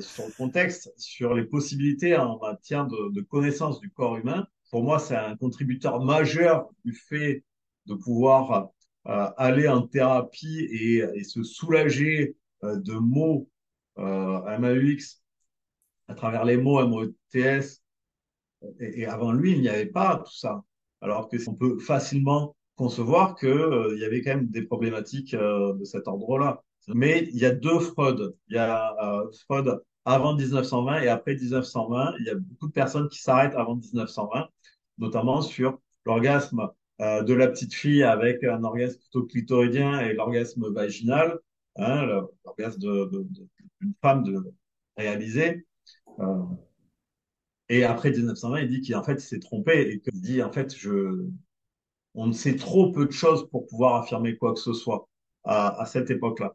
sur 0.00 0.26
le 0.26 0.36
contexte, 0.36 0.92
sur 0.96 1.34
les 1.34 1.44
possibilités 1.44 2.16
en 2.16 2.38
matière 2.38 2.86
de, 2.86 3.20
connaissance 3.22 3.80
du 3.80 3.90
corps 3.90 4.16
humain. 4.16 4.46
Pour 4.70 4.84
moi, 4.84 4.98
c'est 4.98 5.16
un 5.16 5.36
contributeur 5.36 6.02
majeur 6.04 6.68
du 6.84 6.92
fait 6.92 7.44
de 7.86 7.94
pouvoir 7.94 8.70
aller 9.04 9.68
en 9.68 9.86
thérapie 9.86 10.68
et, 10.70 10.98
et 11.14 11.24
se 11.24 11.42
soulager 11.42 12.36
de 12.62 12.94
mots 12.94 13.48
MAUX 13.96 15.22
à 16.08 16.14
travers 16.14 16.44
les 16.44 16.58
mots 16.58 16.86
MOTS 16.86 17.81
et, 18.80 19.06
avant 19.06 19.32
lui, 19.32 19.52
il 19.52 19.60
n'y 19.60 19.68
avait 19.68 19.86
pas 19.86 20.22
tout 20.24 20.34
ça. 20.34 20.62
Alors 21.00 21.28
que 21.28 21.36
on 21.48 21.54
peut 21.54 21.78
facilement 21.78 22.56
concevoir 22.76 23.34
qu'il 23.36 23.48
euh, 23.48 23.96
y 23.98 24.04
avait 24.04 24.22
quand 24.22 24.36
même 24.36 24.48
des 24.48 24.62
problématiques 24.62 25.34
euh, 25.34 25.74
de 25.74 25.84
cet 25.84 26.08
ordre-là. 26.08 26.62
Mais 26.88 27.28
il 27.32 27.38
y 27.38 27.44
a 27.44 27.50
deux 27.52 27.78
Freud. 27.80 28.34
Il 28.48 28.56
y 28.56 28.58
a 28.58 28.94
euh, 29.02 29.30
Freud 29.44 29.80
avant 30.04 30.34
1920 30.34 31.02
et 31.02 31.08
après 31.08 31.34
1920. 31.34 32.14
Il 32.20 32.26
y 32.26 32.30
a 32.30 32.34
beaucoup 32.34 32.68
de 32.68 32.72
personnes 32.72 33.08
qui 33.08 33.20
s'arrêtent 33.20 33.54
avant 33.54 33.76
1920, 33.76 34.48
notamment 34.98 35.42
sur 35.42 35.78
l'orgasme 36.04 36.68
euh, 37.00 37.22
de 37.22 37.34
la 37.34 37.48
petite 37.48 37.74
fille 37.74 38.02
avec 38.02 38.44
un 38.44 38.62
orgasme 38.64 38.98
plutôt 38.98 39.24
clitoridien 39.24 40.00
et 40.00 40.12
l'orgasme 40.12 40.72
vaginal, 40.72 41.38
hein, 41.76 42.06
l'orgasme 42.44 42.80
d'une 42.80 43.94
femme 44.00 44.24
de 44.24 44.52
réaliser. 44.96 45.66
Et 47.72 47.84
après 47.84 48.10
1920, 48.10 48.60
il 48.60 48.68
dit 48.68 48.92
qu'en 48.92 49.02
fait, 49.02 49.14
il 49.14 49.20
s'est 49.20 49.40
trompé 49.40 49.80
et 49.80 49.98
qu'il 50.00 50.20
dit, 50.20 50.42
en 50.42 50.52
fait, 50.52 50.76
je, 50.76 51.26
on 52.14 52.30
sait 52.32 52.56
trop 52.56 52.92
peu 52.92 53.06
de 53.06 53.12
choses 53.12 53.48
pour 53.50 53.66
pouvoir 53.66 53.94
affirmer 54.02 54.36
quoi 54.36 54.52
que 54.52 54.60
ce 54.60 54.74
soit 54.74 55.08
à, 55.44 55.86
cette 55.86 56.10
époque-là. 56.10 56.54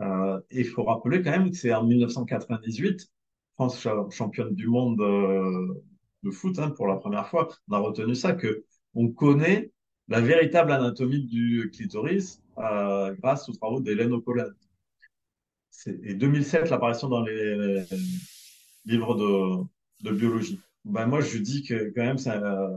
Euh, 0.00 0.38
et 0.50 0.60
il 0.60 0.66
faut 0.66 0.84
rappeler 0.84 1.22
quand 1.22 1.30
même 1.30 1.50
que 1.50 1.56
c'est 1.56 1.72
en 1.72 1.84
1998, 1.84 3.08
France 3.54 3.88
championne 4.10 4.54
du 4.54 4.66
monde 4.66 5.00
euh, 5.00 5.82
de 6.22 6.30
foot 6.30 6.58
hein, 6.58 6.68
pour 6.68 6.86
la 6.86 6.96
première 6.96 7.28
fois. 7.28 7.48
On 7.70 7.72
a 7.72 7.78
retenu 7.78 8.14
ça, 8.14 8.34
que 8.34 8.66
on 8.94 9.08
connaît 9.08 9.72
la 10.08 10.20
véritable 10.20 10.70
anatomie 10.70 11.24
du 11.24 11.70
clitoris 11.72 12.42
euh, 12.58 13.14
grâce 13.22 13.48
aux 13.48 13.54
travaux 13.54 13.80
d'Hélène 13.80 14.12
O'Connell. 14.12 14.52
Et 16.02 16.12
2007, 16.12 16.68
l'apparition 16.68 17.08
dans 17.08 17.22
les, 17.22 17.86
livres 18.84 19.14
de, 19.14 19.66
de 20.02 20.10
biologie. 20.10 20.60
Ben 20.84 21.06
moi, 21.06 21.20
je 21.20 21.38
dis 21.38 21.62
que 21.64 21.92
quand 21.94 22.02
même, 22.02 22.18
c'est 22.18 22.30
un, 22.30 22.70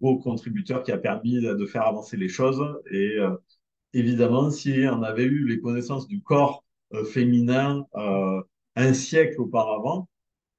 gros 0.00 0.18
contributeur 0.18 0.82
qui 0.82 0.92
a 0.92 0.98
permis 0.98 1.40
de 1.40 1.66
faire 1.66 1.86
avancer 1.86 2.16
les 2.16 2.28
choses. 2.28 2.62
Et 2.90 3.18
euh, 3.18 3.36
évidemment, 3.92 4.50
si 4.50 4.84
on 4.90 5.02
avait 5.02 5.24
eu 5.24 5.46
les 5.46 5.60
connaissances 5.60 6.06
du 6.08 6.22
corps 6.22 6.64
euh, 6.94 7.04
féminin 7.04 7.86
euh, 7.96 8.42
un 8.76 8.94
siècle 8.94 9.40
auparavant, 9.40 10.08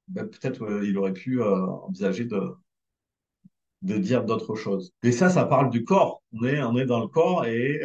ben, 0.09 0.27
peut-être 0.27 0.63
euh, 0.63 0.87
il 0.87 0.97
aurait 0.97 1.13
pu 1.13 1.41
envisager 1.43 2.25
de, 2.25 2.55
de 3.81 3.97
dire 3.97 4.25
d'autres 4.25 4.55
choses. 4.55 4.93
Et 5.03 5.11
ça, 5.11 5.29
ça 5.29 5.45
parle 5.45 5.69
du 5.69 5.83
corps. 5.83 6.23
On 6.33 6.43
est, 6.45 6.61
on 6.63 6.77
est 6.77 6.85
dans 6.85 6.99
le 6.99 7.07
corps 7.07 7.45
et, 7.45 7.81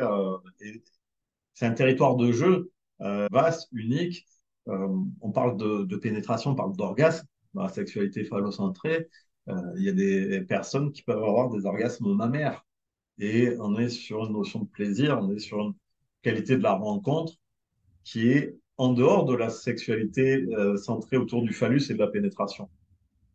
et 0.61 0.83
c'est 1.55 1.67
un 1.67 1.73
territoire 1.73 2.17
de 2.17 2.33
jeu 2.33 2.71
vaste, 3.31 3.69
unique. 3.73 4.27
on 4.67 5.33
parle 5.33 5.57
de, 5.57 5.85
de, 5.85 5.97
pénétration, 5.97 6.53
on 6.53 6.55
parle 6.55 6.77
d'orgasme 6.77 7.27
dans 7.55 7.63
la 7.65 7.69
sexualité 7.69 8.25
phallocentrée. 8.25 9.09
Il 9.77 9.83
y 9.83 9.89
a 9.89 9.93
des 9.93 10.41
personnes 10.43 10.93
qui 10.93 11.03
peuvent 11.03 11.23
avoir 11.23 11.51
des 11.51 11.67
orgasmes 11.67 12.15
mammaires. 12.15 12.65
Et 13.19 13.51
on 13.61 13.79
est 13.79 13.89
sur 13.89 14.25
une 14.27 14.33
notion 14.33 14.61
de 14.61 14.69
plaisir, 14.69 15.19
on 15.21 15.31
est 15.35 15.39
sur 15.39 15.61
une 15.61 15.75
qualité 16.23 16.57
de 16.57 16.63
la 16.63 16.75
rencontre 16.75 17.35
qui 18.05 18.31
est 18.31 18.57
en 18.79 18.93
dehors 18.93 19.25
de 19.27 19.35
la 19.35 19.51
sexualité 19.51 20.47
euh, 20.57 20.77
centrée 20.77 21.17
autour 21.17 21.43
du 21.43 21.53
phallus 21.53 21.91
et 21.91 21.95
de 21.95 21.99
la 21.99 22.09
pénétration. 22.09 22.71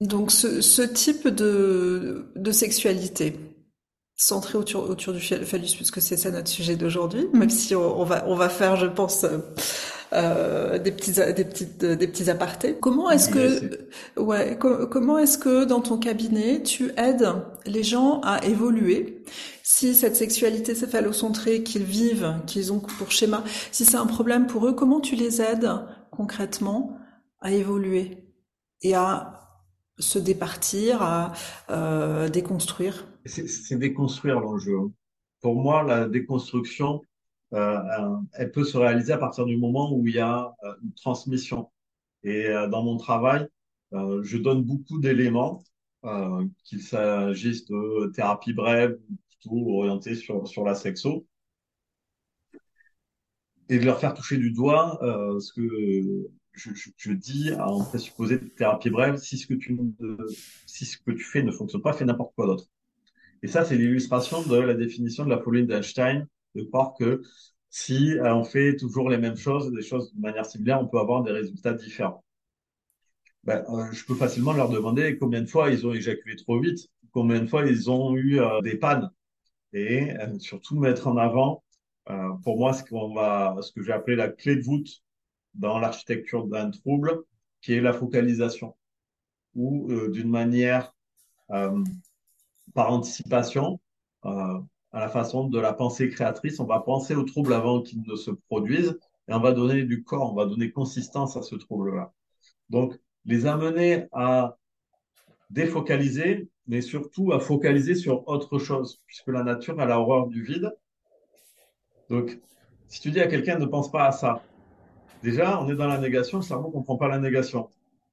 Donc 0.02 0.32
ce, 0.32 0.62
ce 0.62 0.82
type 0.84 1.28
de, 1.28 2.28
de 2.36 2.52
sexualité 2.52 3.34
centrée 4.18 4.58
autour, 4.58 4.90
autour 4.90 5.14
du 5.14 5.22
phallus, 5.22 5.76
puisque 5.76 6.02
c'est 6.02 6.18
ça 6.18 6.32
notre 6.32 6.50
sujet 6.50 6.76
d'aujourd'hui, 6.76 7.28
même 7.34 7.52
si 7.52 7.76
on, 7.76 8.02
on, 8.02 8.04
va, 8.04 8.26
on 8.28 8.36
va 8.36 8.50
faire, 8.50 8.76
je 8.76 8.88
pense, 8.88 9.26
euh, 10.14 10.80
des 10.80 10.92
petits 10.92 11.12
des 11.12 11.46
petites 11.46 11.86
des 11.86 12.08
petits 12.08 12.30
apartés. 12.30 12.76
Comment 12.80 13.12
est-ce 13.12 13.30
que 13.30 13.90
ouais 14.20 14.58
comment 14.58 15.18
est-ce 15.20 15.38
que 15.38 15.66
dans 15.66 15.82
ton 15.82 15.98
cabinet 15.98 16.64
tu 16.64 16.92
aides 16.98 17.30
les 17.66 17.84
gens 17.84 18.22
à 18.22 18.44
évoluer? 18.44 19.24
Si 19.64 19.94
cette 19.94 20.16
sexualité 20.16 20.74
céphalocentrée 20.74 21.62
qu'ils 21.62 21.84
vivent, 21.84 22.36
qu'ils 22.48 22.72
ont 22.72 22.80
pour 22.80 23.12
schéma, 23.12 23.44
si 23.72 23.84
c'est 23.86 23.98
un 23.98 24.06
problème 24.06 24.48
pour 24.48 24.66
eux, 24.66 24.74
comment 24.74 25.02
tu 25.02 25.16
les 25.16 25.42
aides 25.42 25.70
concrètement 26.10 26.98
à 27.42 27.52
évoluer 27.52 28.32
et 28.82 28.96
à 28.96 29.34
se 30.00 30.20
départir, 30.20 31.02
à 31.02 31.34
euh, 31.70 32.30
déconstruire? 32.30 33.06
C'est 33.28 33.78
déconstruire 33.78 34.40
l'enjeu. 34.40 34.78
Pour 35.42 35.56
moi, 35.56 35.84
la 35.84 36.08
déconstruction, 36.08 37.02
euh, 37.54 38.18
elle 38.34 38.52
peut 38.52 38.64
se 38.64 38.78
réaliser 38.78 39.14
à 39.14 39.18
partir 39.18 39.46
du 39.46 39.58
moment 39.58 39.94
où 39.94 40.08
il 40.08 40.16
y 40.16 40.20
a 40.20 40.54
euh, 40.64 40.74
une 40.84 40.94
transmission. 40.94 41.72
Et 42.24 42.48
euh, 42.48 42.68
dans 42.68 42.84
mon 42.84 42.98
travail, 42.98 43.48
je 43.92 44.38
donne 44.38 44.64
beaucoup 44.64 45.00
d'éléments, 45.00 45.64
qu'il 46.64 46.82
s'agisse 46.82 47.66
de 47.66 48.12
thérapie 48.14 48.54
brève, 48.54 48.98
plutôt 49.30 49.78
orientée 49.80 50.16
sur, 50.16 50.48
sur 50.48 50.66
la 50.66 50.76
sexo, 50.76 51.26
et 53.70 53.80
de 53.80 53.86
leur 53.86 54.00
faire 54.00 54.14
toucher 54.14 54.38
du 54.38 54.52
doigt 54.52 55.00
ce 55.40 55.54
que 55.54 56.30
je, 56.54 56.74
je, 56.74 56.90
je, 56.98 57.12
dis 57.14 57.52
en 57.54 57.84
présupposé 57.86 58.40
de 58.40 58.48
thérapie 58.48 58.90
brève, 58.90 59.18
si 59.18 59.38
ce 59.38 59.48
que 59.48 59.54
tu, 59.54 59.80
si 60.66 60.86
ce 60.86 60.98
que 60.98 61.12
tu 61.12 61.24
fais 61.24 61.44
ne 61.44 61.52
fonctionne 61.52 61.82
pas, 61.82 61.94
fais 61.94 62.06
n'importe 62.06 62.36
quoi 62.36 62.48
d'autre. 62.48 62.66
Et 63.44 63.48
ça, 63.48 63.64
c'est 63.64 63.76
l'illustration 63.76 64.42
de 64.44 64.58
la 64.58 64.74
définition 64.74 65.26
de 65.26 65.30
la 65.30 65.40
folie 65.40 65.66
d'Einstein 65.66 66.28
de 66.56 66.64
croire 66.64 66.94
que 66.98 67.22
si 67.70 68.18
euh, 68.18 68.34
on 68.34 68.44
fait 68.44 68.76
toujours 68.76 69.10
les 69.10 69.18
mêmes 69.18 69.38
choses, 69.38 69.72
des 69.72 69.82
choses 69.82 70.14
de 70.14 70.20
manière 70.20 70.46
similaire, 70.46 70.82
on 70.82 70.88
peut 70.88 71.00
avoir 71.00 71.24
des 71.24 71.32
résultats 71.32 71.74
différents. 71.74 72.24
Ben, 73.44 73.64
euh, 73.70 73.92
je 73.92 74.04
peux 74.06 74.16
facilement 74.16 74.54
leur 74.54 74.70
demander 74.70 75.18
combien 75.18 75.42
de 75.42 75.46
fois 75.46 75.70
ils 75.70 75.86
ont 75.86 75.94
éjaculé 75.94 76.36
trop 76.36 76.60
vite, 76.60 76.80
combien 77.12 77.40
de 77.40 77.48
fois 77.48 77.66
ils 77.66 77.90
ont 77.90 78.16
eu 78.16 78.40
euh, 78.40 78.62
des 78.62 78.78
pannes, 78.78 79.10
et 79.74 80.14
surtout 80.40 80.80
mettre 80.80 81.08
en 81.08 81.18
avant, 81.18 81.64
pour 82.44 82.58
moi, 82.58 82.72
ce 82.72 82.84
qu'on 82.86 83.14
va, 83.14 83.58
ce 83.62 83.72
que 83.74 83.84
j'ai 83.84 83.92
appelé 83.92 84.16
la 84.16 84.30
clé 84.30 84.56
de 84.56 84.62
voûte 84.62 85.04
dans 85.56 85.78
l'architecture 85.78 86.48
d'un 86.48 86.72
trouble, 86.72 87.24
qui 87.62 87.74
est 87.74 87.82
la 87.82 87.92
focalisation, 87.92 88.76
ou 89.56 89.92
d'une 90.08 90.30
manière 90.30 90.96
par 92.78 92.94
anticipation, 92.94 93.80
à 94.22 94.62
la 94.94 95.10
façon 95.10 95.50
de 95.50 95.60
la 95.60 95.74
pensée 95.74 96.10
créatrice. 96.10 96.60
On 96.60 96.66
va 96.66 96.80
penser 96.80 97.16
au 97.16 97.24
trouble 97.24 97.54
avant 97.54 97.82
qu'il 97.82 98.04
ne 98.04 98.16
se 98.16 98.30
produise 98.30 99.00
et 99.28 99.34
on 99.34 99.40
va 99.40 99.52
donner 99.52 99.82
du 99.82 100.04
corps, 100.04 100.32
on 100.32 100.36
va 100.36 100.46
donner 100.46 100.70
consistance 100.70 101.36
à 101.38 101.42
ce 101.42 101.56
trouble-là. 101.56 102.14
Donc, 102.70 102.94
les 103.26 103.48
amener 103.48 104.06
à 104.12 104.58
défocaliser, 105.50 106.50
mais 106.68 106.82
surtout 106.82 107.34
à 107.34 107.40
focaliser 107.40 107.96
sur 107.96 108.28
autre 108.28 108.60
chose, 108.60 109.02
puisque 109.08 109.30
la 109.30 109.42
nature 109.42 109.80
a 109.80 109.88
la 109.88 110.00
horreur 110.00 110.28
du 110.28 110.44
vide. 110.44 110.72
Donc, 112.12 112.40
si 112.90 113.02
tu 113.02 113.10
dis 113.10 113.22
à 113.22 113.28
quelqu'un 113.28 113.58
ne 113.58 113.66
pense 113.66 113.90
pas 113.90 114.06
à 114.06 114.12
ça, 114.12 114.44
déjà, 115.24 115.60
on 115.60 115.68
est 115.68 115.76
dans 115.76 115.88
la 115.88 115.98
négation, 115.98 116.38
le 116.38 116.44
cerveau 116.44 116.68
ne 116.68 116.74
comprend 116.74 116.98
pas 116.98 117.08
la 117.08 117.18
négation. 117.18 117.70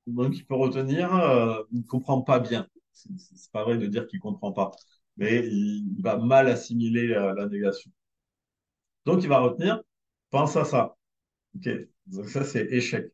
Donc, 0.07 0.35
il 0.35 0.47
peut 0.47 0.55
retenir, 0.55 1.15
euh, 1.15 1.63
il 1.71 1.81
ne 1.81 1.87
comprend 1.87 2.23
pas 2.23 2.39
bien. 2.39 2.67
C'est 2.95 3.53
pas 3.53 3.65
vrai 3.65 3.79
de 3.79 3.87
dire 3.87 4.07
qu'il 4.07 4.21
comprend 4.21 4.53
pas 4.53 4.73
mais 5.17 5.47
il, 5.47 6.03
va 6.03 6.17
mal 6.19 6.49
assimiler 6.49 7.09
la, 7.09 7.47
négation. 7.49 7.91
Donc, 9.07 9.23
il 9.23 9.29
va 9.29 9.41
retenir, 9.41 9.83
pense 10.31 10.57
à 10.57 10.65
ça. 10.65 10.97
OK. 11.57 11.69
Donc, 12.07 12.29
ça, 12.29 12.45
c'est 12.45 12.67
échec. 12.73 13.13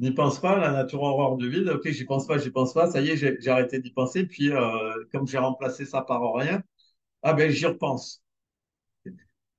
N'y 0.00 0.12
pense 0.12 0.40
pas, 0.40 0.58
la 0.58 0.72
nature 0.72 1.02
horreur 1.02 1.36
du 1.36 1.50
vide. 1.50 1.68
OK, 1.68 1.88
j'y 1.90 2.04
pense 2.04 2.26
pas, 2.26 2.38
j'y 2.38 2.50
pense 2.50 2.74
pas. 2.74 2.90
Ça 2.90 3.00
y 3.00 3.10
est, 3.10 3.16
j'ai 3.16 3.50
arrêté 3.50 3.80
d'y 3.80 3.90
penser. 3.92 4.26
Puis, 4.26 4.50
euh, 4.50 5.04
comme 5.12 5.26
j'ai 5.26 5.38
remplacé 5.38 5.84
ça 5.86 6.02
par 6.02 6.34
rien, 6.34 6.62
ah 7.22 7.34
ben, 7.34 7.50
j'y 7.50 7.66
repense. 7.66 8.22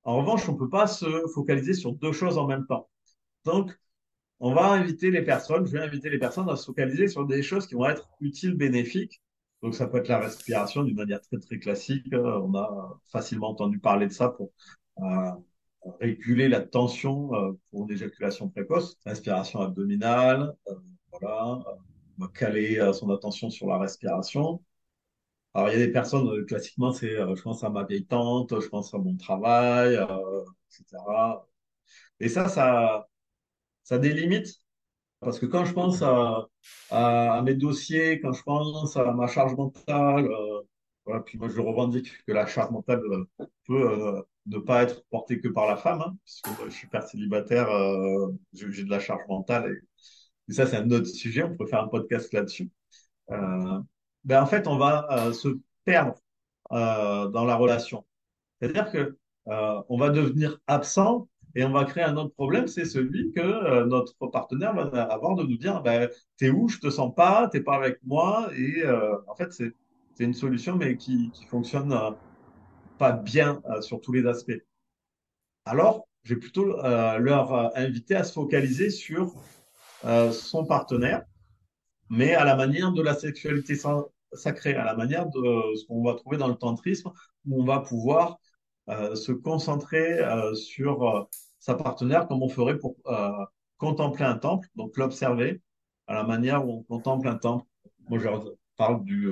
En 0.04 0.18
revanche, 0.18 0.48
on 0.48 0.56
peut 0.56 0.68
pas 0.70 0.86
se 0.86 1.06
focaliser 1.34 1.74
sur 1.74 1.92
deux 1.92 2.12
choses 2.12 2.38
en 2.38 2.46
même 2.46 2.66
temps. 2.66 2.88
Donc, 3.44 3.78
on 4.40 4.54
va 4.54 4.70
inviter 4.72 5.10
les 5.10 5.22
personnes, 5.22 5.66
je 5.66 5.72
vais 5.72 5.80
inviter 5.80 6.10
les 6.10 6.18
personnes 6.18 6.48
à 6.50 6.56
se 6.56 6.66
focaliser 6.66 7.08
sur 7.08 7.26
des 7.26 7.42
choses 7.42 7.66
qui 7.66 7.74
vont 7.74 7.88
être 7.88 8.08
utiles, 8.20 8.54
bénéfiques, 8.54 9.22
donc, 9.62 9.74
ça 9.74 9.86
peut 9.86 9.98
être 9.98 10.08
la 10.08 10.20
respiration 10.20 10.84
d'une 10.84 10.96
manière 10.96 11.20
très, 11.20 11.38
très 11.38 11.58
classique. 11.58 12.06
On 12.12 12.54
a 12.54 13.00
facilement 13.10 13.50
entendu 13.50 13.78
parler 13.78 14.06
de 14.06 14.12
ça 14.12 14.28
pour 14.28 14.52
euh, 15.00 15.30
réguler 16.00 16.48
la 16.48 16.60
tension 16.60 17.34
euh, 17.34 17.52
pour 17.70 17.84
une 17.84 17.92
éjaculation 17.92 18.48
précoce. 18.48 18.96
Respiration 19.06 19.60
abdominale, 19.60 20.54
euh, 20.68 20.74
voilà. 21.10 21.64
Caler 22.34 22.80
son 22.94 23.10
attention 23.10 23.50
sur 23.50 23.66
la 23.68 23.78
respiration. 23.78 24.62
Alors, 25.54 25.70
il 25.70 25.78
y 25.78 25.82
a 25.82 25.86
des 25.86 25.92
personnes, 25.92 26.46
classiquement, 26.46 26.92
c'est 26.92 27.16
je 27.16 27.42
pense 27.42 27.64
à 27.64 27.70
ma 27.70 27.84
vieille 27.84 28.06
tante, 28.06 28.58
je 28.60 28.68
pense 28.68 28.94
à 28.94 28.98
mon 28.98 29.16
travail, 29.16 29.94
etc. 29.94 31.46
Et 32.20 32.28
ça, 32.28 32.48
ça, 32.48 33.08
ça 33.84 33.98
délimite 33.98 34.62
parce 35.20 35.38
que 35.38 35.46
quand 35.46 35.64
je 35.64 35.72
pense 35.72 36.02
à, 36.02 37.42
mes 37.42 37.54
dossiers, 37.54 38.20
quand 38.20 38.32
je 38.32 38.42
pense 38.42 38.96
à 38.96 39.12
ma 39.12 39.26
charge 39.26 39.54
mentale, 39.54 40.26
euh, 40.26 40.62
voilà, 41.04 41.20
puis 41.22 41.38
moi 41.38 41.48
je 41.48 41.60
revendique 41.60 42.10
que 42.26 42.32
la 42.32 42.46
charge 42.46 42.70
mentale 42.72 43.00
euh, 43.04 43.24
peut 43.66 43.90
euh, 43.90 44.22
ne 44.46 44.58
pas 44.58 44.82
être 44.82 45.04
portée 45.10 45.40
que 45.40 45.48
par 45.48 45.66
la 45.66 45.76
femme, 45.76 46.02
hein, 46.02 46.16
puisque 46.24 46.48
je 46.66 46.70
suis 46.70 46.88
père 46.88 47.04
célibataire, 47.04 47.70
euh, 47.70 48.32
j'ai 48.52 48.84
de 48.84 48.90
la 48.90 49.00
charge 49.00 49.22
mentale, 49.28 49.72
et, 49.72 50.52
et 50.52 50.54
ça 50.54 50.66
c'est 50.66 50.76
un 50.76 50.90
autre 50.90 51.06
sujet, 51.06 51.44
on 51.44 51.56
peut 51.56 51.66
faire 51.66 51.82
un 51.82 51.88
podcast 51.88 52.32
là-dessus. 52.32 52.70
Euh, 53.30 53.80
ben 54.24 54.42
en 54.42 54.46
fait, 54.46 54.66
on 54.66 54.78
va 54.78 55.32
se 55.32 55.48
perdre 55.84 56.14
dans 56.70 57.44
la 57.44 57.56
relation. 57.56 58.04
C'est-à-dire 58.60 58.90
que 58.90 59.18
on 59.46 59.98
va 59.98 60.10
devenir 60.10 60.58
absent 60.66 61.28
et 61.56 61.64
on 61.64 61.70
va 61.70 61.86
créer 61.86 62.04
un 62.04 62.18
autre 62.18 62.34
problème, 62.34 62.68
c'est 62.68 62.84
celui 62.84 63.32
que 63.32 63.40
euh, 63.40 63.86
notre 63.86 64.14
partenaire 64.28 64.74
va 64.74 65.04
avoir 65.04 65.36
de 65.36 65.42
nous 65.42 65.56
dire, 65.56 65.80
ben, 65.80 66.10
t'es 66.36 66.50
où, 66.50 66.68
je 66.68 66.78
te 66.78 66.90
sens 66.90 67.14
pas, 67.14 67.48
t'es 67.48 67.62
pas 67.62 67.76
avec 67.76 67.98
moi. 68.04 68.50
Et 68.54 68.82
euh, 68.84 69.16
en 69.26 69.34
fait, 69.34 69.54
c'est 69.54 69.72
une 70.18 70.34
solution, 70.34 70.76
mais 70.76 70.98
qui, 70.98 71.30
qui 71.30 71.46
fonctionne 71.46 71.92
euh, 71.92 72.10
pas 72.98 73.12
bien 73.12 73.62
sur 73.80 74.02
tous 74.02 74.12
les 74.12 74.26
aspects. 74.26 74.60
Alors, 75.64 76.06
je 76.24 76.34
vais 76.34 76.40
plutôt 76.40 76.64
leur 76.64 77.74
inviter 77.76 78.16
à 78.16 78.24
se 78.24 78.32
focaliser 78.32 78.90
sur 78.90 79.34
son 80.32 80.64
partenaire, 80.64 81.24
mais 82.10 82.34
à 82.34 82.44
la 82.44 82.56
manière 82.56 82.92
de 82.92 83.02
la 83.02 83.14
sexualité 83.14 83.78
sacrée, 84.32 84.74
à 84.74 84.84
la 84.84 84.94
manière 84.94 85.26
de 85.26 85.74
ce 85.74 85.86
qu'on 85.86 86.02
va 86.02 86.14
trouver 86.14 86.38
dans 86.38 86.48
le 86.48 86.54
tantrisme, 86.54 87.12
où 87.46 87.62
on 87.62 87.64
va 87.64 87.80
pouvoir 87.80 88.38
se 88.88 89.32
concentrer 89.32 90.20
sur 90.54 91.28
sa 91.66 91.74
partenaire 91.74 92.28
comme 92.28 92.44
on 92.44 92.48
ferait 92.48 92.78
pour 92.78 92.94
euh, 93.06 93.44
contempler 93.76 94.24
un 94.24 94.36
temple, 94.38 94.68
donc 94.76 94.96
l'observer 94.96 95.60
à 96.06 96.14
la 96.14 96.22
manière 96.22 96.64
où 96.64 96.78
on 96.78 96.82
contemple 96.84 97.26
un 97.26 97.34
temple. 97.34 97.66
Moi, 98.08 98.20
parle 98.76 99.02
du, 99.04 99.28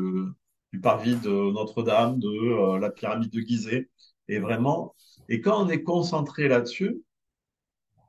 du 0.73 0.81
parvis 0.81 1.14
de 1.14 1.31
Notre-Dame, 1.31 2.19
de 2.19 2.79
la 2.79 2.91
pyramide 2.91 3.31
de 3.31 3.41
Gizeh. 3.41 3.88
Et 4.26 4.41
vraiment, 4.41 4.97
et 5.29 5.41
quand 5.41 5.64
on 5.64 5.69
est 5.69 5.85
concentré 5.85 6.49
là-dessus, 6.49 7.03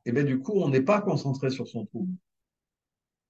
et 0.08 0.10
eh 0.10 0.12
bien 0.12 0.24
du 0.24 0.39
coup, 0.39 0.53
on 0.55 0.70
n'est 0.70 0.82
pas 0.82 1.01
concentré 1.01 1.51
sur 1.51 1.67
son 1.67 1.86
trouble. 1.86 2.13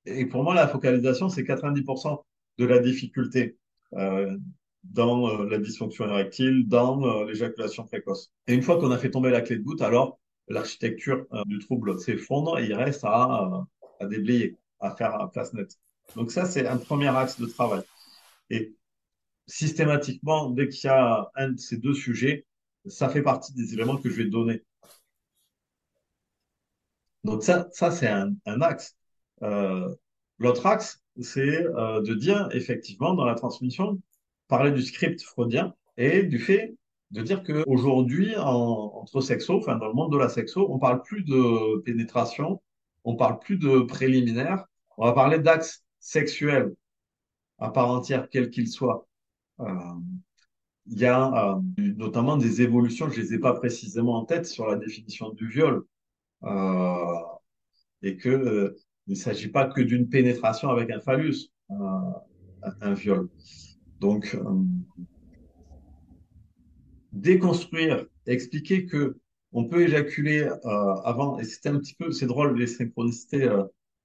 Et 0.06 0.25
pour 0.25 0.44
moi, 0.44 0.56
la 0.56 0.68
focalisation, 0.68 1.28
c'est 1.28 1.44
90% 1.44 2.24
de 2.58 2.66
la 2.66 2.80
difficulté 2.80 3.58
euh, 3.94 4.38
dans 4.84 5.28
euh, 5.28 5.50
la 5.50 5.58
dysfonction 5.58 6.08
érectile, 6.08 6.68
dans 6.68 7.04
euh, 7.04 7.25
l'éjaculation 7.25 7.84
précoce. 7.86 8.32
Et 8.48 8.54
une 8.54 8.62
fois 8.62 8.78
qu'on 8.80 8.92
a 8.92 8.98
fait 8.98 9.12
tomber 9.12 9.32
la 9.32 9.42
clé 9.42 9.58
de 9.58 9.64
voûte, 9.64 9.82
alors 9.82 10.20
l'architecture 10.48 11.25
du 11.46 11.60
trouble 11.60 12.00
s'effondre 12.00 12.60
et 12.60 12.66
il 12.66 12.74
reste 12.74 13.04
à, 13.04 13.66
à 14.00 14.06
déblayer, 14.06 14.58
à 14.80 14.96
faire 14.96 15.16
à 15.20 15.32
place 15.32 15.54
nette. 15.54 15.78
Donc 16.16 16.32
ça, 16.32 16.46
c'est 16.46 16.68
un 16.68 16.78
premier 16.78 17.08
axe 17.08 17.40
de 17.40 17.46
travail. 17.46 17.82
Et 18.50 18.75
systématiquement, 19.48 20.50
dès 20.50 20.70
qu'il 20.70 20.88
y 20.88 20.92
a 20.92 21.30
un 21.36 21.52
de 21.52 21.60
ces 21.60 21.78
deux 21.78 21.94
sujets, 21.94 22.46
ça 22.86 23.10
fait 23.10 23.24
partie 23.24 23.54
des 23.54 23.74
éléments 23.74 23.98
que 23.98 24.10
je 24.10 24.16
vais 24.16 24.30
donner. 24.30 24.64
Donc 27.24 27.44
ça, 27.44 27.68
ça 27.72 27.92
c'est 27.92 28.08
un, 28.08 28.36
axe. 28.62 28.96
Euh, 29.42 29.94
L'autre 30.38 30.66
axe, 30.66 31.02
c'est 31.22 31.66
euh, 31.66 32.02
de 32.02 32.14
dire 32.14 32.50
effectivement 32.52 33.14
dans 33.14 33.25
la 33.25 33.36
transmission, 33.36 34.00
parler 34.48 34.72
du 34.72 34.82
script 34.84 35.22
freudien 35.22 35.74
et 35.98 36.24
du 36.24 36.40
fait 36.40 36.75
de 37.12 37.22
dire 37.22 37.44
qu'aujourd'hui, 37.44 38.36
entre 38.38 39.22
sexo, 39.22 39.58
enfin 39.58 39.76
dans 39.78 39.88
le 39.88 39.94
monde 39.94 40.12
de 40.12 40.18
la 40.18 40.30
sexo, 40.30 40.68
on 40.70 40.80
parle 40.80 41.02
plus 41.02 41.24
de 41.24 41.80
pénétration, 41.82 42.62
on 43.04 43.16
parle 43.16 43.40
plus 43.40 43.58
de 43.58 43.80
préliminaire, 43.80 44.66
on 44.98 45.06
va 45.06 45.14
parler 45.14 45.40
d'axe 45.40 45.84
sexuel 46.00 46.74
à 47.60 47.70
part 47.70 47.90
entière, 47.90 48.28
quel 48.30 48.50
qu'il 48.50 48.68
soit. 48.68 49.08
Euh, 49.62 49.66
il 50.88 51.00
y 51.00 51.06
a 51.06 51.56
euh, 51.56 51.62
notamment 51.78 52.38
des 52.38 52.62
évolutions, 52.62 53.10
je 53.10 53.20
les 53.22 53.34
ai 53.34 53.40
pas 53.40 53.54
précisément 53.54 54.16
en 54.16 54.26
tête 54.26 54.46
sur 54.46 54.68
la 54.68 54.76
définition 54.76 55.32
du 55.32 55.48
viol, 55.48 55.84
euh, 56.44 57.22
et 58.02 58.18
que 58.18 58.30
euh, 58.30 58.76
il 59.08 59.12
ne 59.12 59.18
s'agit 59.18 59.50
pas 59.50 59.66
que 59.66 59.82
d'une 59.82 60.10
pénétration 60.10 60.70
avec 60.70 60.90
un 60.92 61.00
phallus, 61.00 61.50
un 61.70 62.94
viol. 62.94 63.30
Donc, 64.00 64.38
déconstruire, 67.15 68.05
expliquer 68.27 68.86
que 68.86 69.17
on 69.51 69.65
peut 69.65 69.84
éjaculer 69.84 70.50
avant, 71.05 71.39
et 71.39 71.45
c'était 71.45 71.69
un 71.69 71.79
petit 71.79 71.95
peu, 71.95 72.12
c'est 72.12 72.27
drôle 72.27 72.57
les 72.57 72.67
synchronicités. 72.67 73.50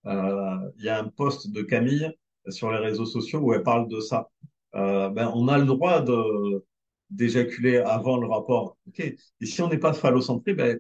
Il 0.05 0.85
y 0.85 0.89
a 0.89 1.01
un 1.01 1.09
post 1.09 1.51
de 1.51 1.63
Camille 1.63 2.11
sur 2.49 2.71
les 2.71 2.79
réseaux 2.79 3.07
sociaux 3.07 3.41
où 3.41 3.53
elle 3.53 3.65
parle 3.65 3.89
de 3.89 4.01
ça. 4.01 4.31
ben, 4.73 5.31
on 5.35 5.49
a 5.49 5.59
le 5.59 5.67
droit 5.67 6.03
de 6.03 6.65
d'éjaculer 7.11 7.79
avant 7.79 8.19
le 8.19 8.29
rapport. 8.29 8.79
Ok? 8.87 9.01
Et 9.01 9.47
si 9.47 9.61
on 9.63 9.69
n'est 9.69 9.79
pas 9.79 9.93
phallocentré, 9.93 10.55
ben, 10.55 10.79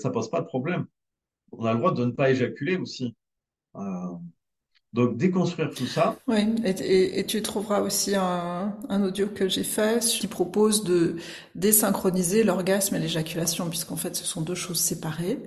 ça 0.00 0.10
pose 0.10 0.30
pas 0.30 0.40
de 0.40 0.46
problème. 0.46 0.86
On 1.50 1.64
a 1.64 1.72
le 1.72 1.78
droit 1.78 1.92
de 1.92 2.04
ne 2.04 2.12
pas 2.12 2.30
éjaculer 2.30 2.76
aussi. 2.76 3.16
Donc 4.92 5.16
déconstruire 5.16 5.70
tout 5.74 5.86
ça. 5.86 6.16
Oui, 6.28 6.54
et, 6.64 7.18
et, 7.18 7.24
tu 7.24 7.40
trouveras 7.40 7.80
aussi 7.80 8.14
un, 8.14 8.76
un 8.90 9.02
audio 9.02 9.26
que 9.26 9.48
j'ai 9.48 9.64
fait 9.64 10.00
qui 10.04 10.26
propose 10.26 10.84
de 10.84 11.16
désynchroniser 11.54 12.44
l'orgasme 12.44 12.96
et 12.96 12.98
l'éjaculation, 12.98 13.70
puisqu'en 13.70 13.96
fait 13.96 14.14
ce 14.14 14.26
sont 14.26 14.42
deux 14.42 14.54
choses 14.54 14.80
séparées, 14.80 15.38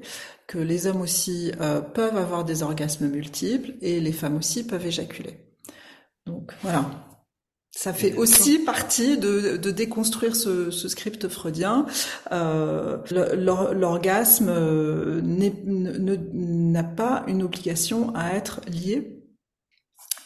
que 0.48 0.58
les 0.58 0.88
hommes 0.88 1.02
aussi 1.02 1.52
euh, 1.62 1.80
peuvent 1.80 2.18
avoir 2.18 2.44
des 2.44 2.64
orgasmes 2.64 3.08
multiples 3.08 3.74
et 3.82 4.00
les 4.00 4.14
femmes 4.14 4.38
aussi 4.38 4.66
peuvent 4.66 4.86
éjaculer. 4.86 5.38
Donc 6.26 6.52
voilà, 6.64 6.90
ça 7.70 7.94
fait 7.94 8.16
aussi 8.16 8.58
partie 8.60 9.20
de, 9.20 9.58
de 9.58 9.70
déconstruire 9.70 10.36
ce, 10.36 10.72
ce, 10.72 10.88
script 10.88 11.28
freudien. 11.28 11.86
Euh, 12.32 12.98
L'orgasme 13.12 14.50
euh, 14.50 15.22
n'a 15.22 16.84
pas 16.84 17.26
une 17.28 17.44
obligation 17.44 18.12
à 18.16 18.34
être 18.34 18.62
lié 18.68 19.25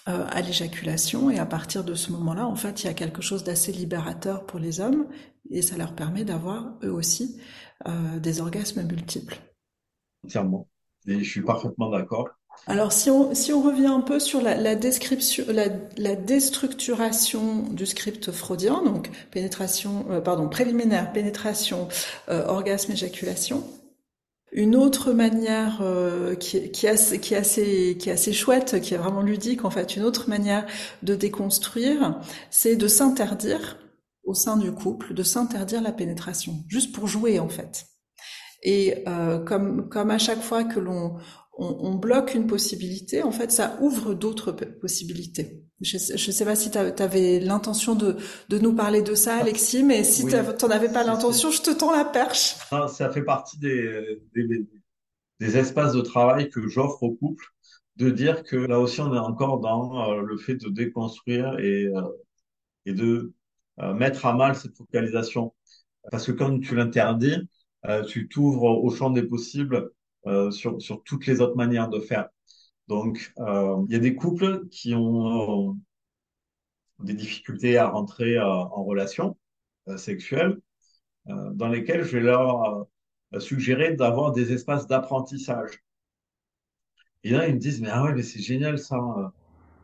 euh, 0.08 0.26
à 0.30 0.42
l'éjaculation 0.42 1.30
et 1.30 1.40
à 1.40 1.46
partir 1.46 1.84
de 1.84 1.96
ce 1.96 2.12
moment-là, 2.12 2.48
en 2.48 2.56
fait, 2.56 2.84
il 2.84 2.88
y 2.88 2.90
a 2.90 2.94
quelque 2.94 3.22
chose 3.22 3.44
d'assez 3.44 3.72
libérateur 3.72 4.46
pour 4.46 4.60
les 4.60 4.80
hommes 4.80 5.08
et 5.50 5.62
ça 5.62 5.78
leur 5.78 5.94
permet 5.94 6.24
d'avoir 6.24 6.74
eux 6.84 6.92
aussi 6.92 7.40
euh, 7.88 8.20
des 8.20 8.42
orgasmes 8.42 8.84
multiples. 8.84 9.40
Entièrement. 10.26 10.68
Et 11.08 11.24
je 11.24 11.30
suis 11.30 11.42
parfaitement 11.42 11.90
d'accord. 11.90 12.30
Alors 12.68 12.92
si 12.92 13.10
on, 13.10 13.34
si 13.34 13.54
on 13.54 13.62
revient 13.62 13.88
un 13.88 14.02
peu 14.02 14.20
sur 14.20 14.42
la, 14.42 14.56
la 14.56 14.76
description, 14.76 15.46
la, 15.48 15.68
la, 15.98 16.16
déstructuration 16.16 17.64
du 17.70 17.86
script 17.86 18.32
freudien, 18.32 18.84
donc 18.84 19.10
pénétration, 19.32 20.06
euh, 20.10 20.22
pardon, 20.22 20.50
préliminaire, 20.50 21.12
pénétration, 21.14 21.88
euh, 22.30 22.46
orgasme, 22.48 22.92
éjaculation. 22.92 23.64
Une 24.52 24.76
autre 24.76 25.14
manière 25.14 25.80
euh, 25.82 26.36
qui, 26.36 26.58
est, 26.58 26.88
assez, 26.88 28.34
chouette, 28.34 28.82
qui 28.82 28.94
est 28.94 28.98
vraiment 28.98 29.22
ludique 29.22 29.64
en 29.64 29.70
fait, 29.70 29.96
une 29.96 30.04
autre 30.04 30.28
manière 30.28 30.66
de 31.04 31.16
déconstruire, 31.16 32.20
c'est 32.50 32.76
de 32.76 32.88
s'interdire 32.88 33.78
au 34.24 34.34
sein 34.34 34.58
du 34.58 34.72
couple, 34.72 35.14
de 35.14 35.24
s'interdire 35.24 35.82
la 35.82 35.92
pénétration, 35.92 36.64
juste 36.68 36.96
pour 36.96 37.08
jouer 37.08 37.40
en 37.40 37.50
fait. 37.50 37.86
Et 38.64 39.04
euh, 39.08 39.40
comme, 39.40 40.12
à 40.12 40.18
chaque 40.18 40.42
fois 40.42 40.64
que 40.64 40.80
l'on 40.80 41.18
on, 41.60 41.96
bloque 41.96 42.36
une 42.36 42.48
possibilité, 42.48 43.22
en 43.22 43.32
fait, 43.32 43.52
ça 43.52 43.78
ouvre 43.82 44.14
d'autres 44.14 44.52
possibilités. 44.52 45.69
Je 45.82 45.96
ne 45.96 46.18
sais 46.34 46.46
pas 46.46 46.56
si 46.56 46.72
tu 46.72 46.78
avais 46.78 47.40
l'intention 47.40 47.96
de, 47.96 48.18
nous 48.60 48.74
parler 48.74 49.02
de 49.02 49.16
ça, 49.16 49.38
Alexis, 49.38 49.84
mais 49.84 50.04
si 50.04 50.26
tu 50.26 50.36
n'en 50.36 50.70
avais 50.70 50.92
pas 50.92 51.04
l'intention, 51.04 51.52
je 51.52 51.62
te 51.62 51.72
tends 51.72 51.96
la 51.96 52.04
perche. 52.04 52.56
ça 52.90 53.10
fait 53.10 53.24
partie 53.24 53.58
des, 53.60 54.22
des, 54.36 55.58
espaces 55.58 55.94
de 55.94 56.02
travail 56.02 56.50
que 56.50 56.68
j'offre 56.68 57.02
au 57.04 57.12
couple, 57.12 57.46
de 57.96 58.10
dire 58.10 58.44
que 58.44 58.58
là 58.58 58.80
aussi, 58.80 59.00
on 59.00 59.14
est 59.14 59.20
encore 59.20 59.62
dans 59.62 60.12
euh, 60.12 60.22
le 60.22 60.38
fait 60.38 60.56
de 60.56 60.70
déconstruire 60.70 61.58
et, 61.60 61.86
euh, 61.86 62.02
et 62.86 62.94
de 62.94 63.34
euh, 63.80 63.94
mettre 63.94 64.26
à 64.26 64.34
mal 64.34 64.56
cette 64.56 64.76
focalisation. 64.76 65.54
Parce 66.12 66.26
que 66.26 66.34
quand 66.34 66.60
tu 66.60 66.76
l'interdis, 66.76 67.38
tu 68.08 68.28
t'ouvres 68.28 68.84
au 68.84 68.90
champ 68.90 69.10
des 69.10 69.24
possibles 69.24 69.92
sur, 70.52 70.82
sur 70.82 71.04
toutes 71.04 71.26
les 71.28 71.40
autres 71.40 71.56
manières 71.56 71.88
de 71.88 72.00
faire. 72.00 72.28
Donc, 72.90 73.34
euh, 73.40 73.86
il 73.88 73.94
y 73.94 73.96
a 73.96 74.00
des 74.00 74.16
couples 74.16 74.68
qui 74.70 74.94
ont 74.96 75.70
euh, 75.70 75.74
des 77.00 77.14
difficultés 77.14 77.78
à 77.78 77.88
rentrer 77.88 78.40
en 78.40 78.84
relation 78.84 79.38
sexuelle, 79.96 80.60
dans 81.26 81.70
lesquelles 81.70 82.04
je 82.04 82.18
vais 82.18 82.24
leur 82.24 82.88
suggérer 83.40 83.96
d'avoir 83.96 84.34
des 84.34 84.52
espaces 84.52 84.86
d'apprentissage. 84.86 85.82
Et 87.24 87.32
là, 87.32 87.48
ils 87.48 87.56
me 87.56 87.60
disent, 87.60 87.82
mais 87.82 87.90
ah 87.90 88.04
ouais, 88.04 88.14
mais 88.14 88.24
c'est 88.24 88.42
génial 88.42 88.78
ça, 88.78 89.00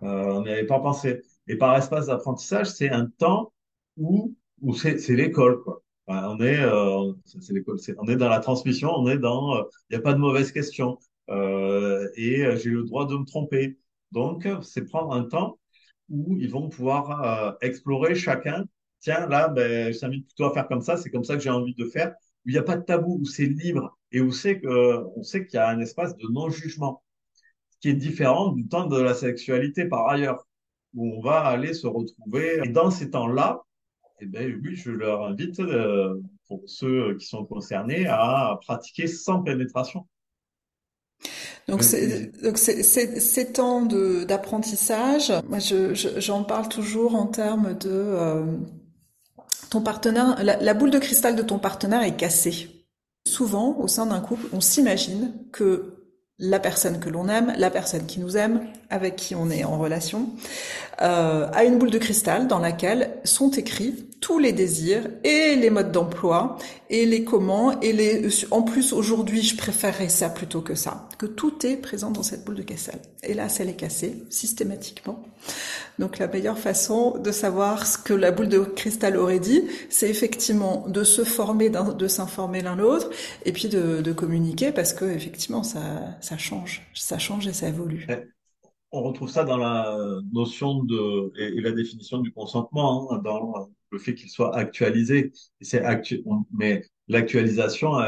on 0.01 0.41
n'y 0.41 0.49
avait 0.49 0.65
pas 0.65 0.79
pensé. 0.81 1.21
Et 1.47 1.55
par 1.57 1.77
espace 1.77 2.07
d'apprentissage, 2.07 2.67
c'est 2.67 2.89
un 2.89 3.05
temps 3.05 3.53
où, 3.95 4.35
où 4.61 4.75
c'est 4.75 5.15
l'école, 5.15 5.63
quoi 5.63 5.85
on 6.07 6.39
est, 6.39 6.59
euh, 6.59 7.13
on 7.97 8.07
est 8.07 8.15
dans 8.15 8.29
la 8.29 8.39
transmission, 8.39 8.91
on 8.95 9.07
est 9.07 9.17
dans, 9.17 9.55
il 9.55 9.61
euh, 9.61 9.63
n'y 9.91 9.97
a 9.97 10.01
pas 10.01 10.13
de 10.13 10.19
mauvaise 10.19 10.51
question 10.51 10.99
euh, 11.29 12.07
et 12.15 12.45
j'ai 12.57 12.69
le 12.69 12.83
droit 12.83 13.05
de 13.07 13.15
me 13.15 13.25
tromper. 13.25 13.77
Donc, 14.11 14.47
c'est 14.61 14.85
prendre 14.85 15.13
un 15.13 15.23
temps 15.23 15.59
où 16.09 16.37
ils 16.39 16.49
vont 16.49 16.69
pouvoir 16.69 17.57
explorer 17.61 18.15
chacun. 18.15 18.65
Tiens, 18.99 19.27
là, 19.27 19.49
ben, 19.49 19.93
je 19.93 19.99
t'invite 19.99 20.27
plutôt 20.27 20.45
à 20.45 20.53
faire 20.53 20.67
comme 20.67 20.81
ça, 20.81 20.97
c'est 20.97 21.09
comme 21.09 21.23
ça 21.23 21.35
que 21.35 21.41
j'ai 21.41 21.49
envie 21.49 21.75
de 21.75 21.85
faire. 21.85 22.13
Où 22.45 22.49
il 22.49 22.53
n'y 22.53 22.57
a 22.57 22.63
pas 22.63 22.77
de 22.77 22.83
tabou, 22.83 23.19
où 23.21 23.25
c'est 23.25 23.45
libre 23.45 23.97
et 24.11 24.21
où 24.21 24.31
c'est 24.31 24.59
que, 24.59 25.03
on 25.15 25.23
sait 25.23 25.45
qu'il 25.45 25.57
y 25.57 25.59
a 25.59 25.67
un 25.69 25.79
espace 25.79 26.15
de 26.15 26.27
non-jugement, 26.31 27.03
ce 27.71 27.77
qui 27.79 27.89
est 27.89 27.93
différent 27.93 28.51
du 28.51 28.67
temps 28.67 28.85
de 28.87 28.99
la 28.99 29.13
sexualité 29.13 29.85
par 29.85 30.07
ailleurs, 30.07 30.47
où 30.93 31.17
on 31.17 31.21
va 31.21 31.39
aller 31.41 31.73
se 31.73 31.87
retrouver. 31.87 32.61
Et 32.63 32.69
dans 32.69 32.91
ces 32.91 33.09
temps-là, 33.09 33.61
eh 34.21 34.25
ben, 34.27 34.59
oui, 34.63 34.75
je 34.75 34.91
leur 34.91 35.25
invite, 35.25 35.59
euh, 35.59 36.21
pour 36.47 36.61
ceux 36.67 37.17
qui 37.17 37.25
sont 37.25 37.45
concernés, 37.45 38.07
à 38.07 38.57
pratiquer 38.61 39.07
sans 39.07 39.43
pénétration. 39.43 40.07
Donc, 41.67 41.81
c'est, 41.81 42.31
donc 42.43 42.59
c'est, 42.59 42.83
ces 42.83 43.51
temps 43.51 43.81
de, 43.81 44.23
d'apprentissage, 44.23 45.33
moi 45.49 45.57
je, 45.57 45.95
j'en 46.17 46.43
parle 46.43 46.69
toujours 46.69 47.15
en 47.15 47.25
termes 47.25 47.73
de 47.73 47.89
euh, 47.89 48.45
ton 49.71 49.81
partenaire, 49.81 50.35
la, 50.43 50.57
la, 50.57 50.73
boule 50.75 50.91
de 50.91 50.99
cristal 50.99 51.35
de 51.35 51.41
ton 51.41 51.57
partenaire 51.57 52.03
est 52.03 52.15
cassée. 52.15 52.85
Souvent, 53.27 53.77
au 53.79 53.87
sein 53.87 54.05
d'un 54.05 54.19
couple, 54.19 54.45
on 54.53 54.61
s'imagine 54.61 55.33
que 55.51 55.95
la 56.37 56.59
personne 56.59 56.99
que 56.99 57.09
l'on 57.09 57.29
aime, 57.29 57.53
la 57.57 57.71
personne 57.71 58.05
qui 58.05 58.19
nous 58.19 58.37
aime, 58.37 58.61
avec 58.89 59.15
qui 59.15 59.35
on 59.35 59.49
est 59.49 59.63
en 59.63 59.79
relation, 59.79 60.29
euh, 61.01 61.47
a 61.51 61.63
une 61.63 61.79
boule 61.79 61.91
de 61.91 61.97
cristal 61.97 62.47
dans 62.47 62.59
laquelle 62.59 63.17
sont 63.23 63.51
écrits 63.51 64.09
tous 64.25 64.39
les 64.39 64.53
désirs 64.53 65.07
et 65.23 65.55
les 65.55 65.69
modes 65.69 65.91
d'emploi 65.91 66.57
et 66.89 67.05
les 67.05 67.23
comment 67.23 67.79
et 67.81 67.93
les 67.93 68.27
en 68.49 68.63
plus 68.63 68.91
aujourd'hui 68.91 69.43
je 69.43 69.55
préférerais 69.55 70.09
ça 70.09 70.29
plutôt 70.29 70.61
que 70.61 70.73
ça 70.73 71.07
que 71.19 71.27
tout 71.27 71.63
est 71.63 71.77
présent 71.77 72.09
dans 72.09 72.23
cette 72.23 72.43
boule 72.43 72.55
de 72.55 72.63
cristal 72.63 72.99
et 73.21 73.35
là 73.35 73.45
elle 73.59 73.69
est 73.69 73.75
cassée 73.75 74.23
systématiquement. 74.31 75.21
Donc 75.99 76.17
la 76.17 76.27
meilleure 76.27 76.57
façon 76.57 77.19
de 77.19 77.31
savoir 77.31 77.85
ce 77.85 77.99
que 77.99 78.15
la 78.15 78.31
boule 78.31 78.49
de 78.49 78.57
cristal 78.61 79.15
aurait 79.15 79.39
dit 79.39 79.61
c'est 79.91 80.09
effectivement 80.09 80.87
de 80.87 81.03
se 81.03 81.23
former 81.23 81.69
de 81.69 82.07
s'informer 82.07 82.63
l'un 82.63 82.75
l'autre 82.75 83.11
et 83.45 83.51
puis 83.51 83.67
de, 83.67 84.01
de, 84.01 84.11
communiquer 84.11 84.71
parce 84.71 84.93
que 84.93 85.05
effectivement 85.05 85.61
ça 85.61 86.17
ça 86.19 86.35
change. 86.35 86.81
Ça 86.95 87.19
change 87.19 87.45
et 87.45 87.53
ça 87.53 87.67
évolue. 87.67 88.07
On 88.91 89.03
retrouve 89.03 89.29
ça 89.29 89.43
dans 89.43 89.57
la 89.57 89.95
notion 90.33 90.83
de 90.83 91.31
et, 91.37 91.61
la 91.61 91.73
définition 91.73 92.19
du 92.19 92.31
consentement, 92.31 93.11
hein, 93.11 93.21
dans 93.23 93.69
le 93.95 93.99
fait 93.99 94.15
qu'il 94.15 94.29
soit 94.29 94.55
actualisé. 94.55 95.31
C'est 95.61 95.81
actu 95.83 96.23
mais 96.51 96.83
l'actualisation, 97.07 97.99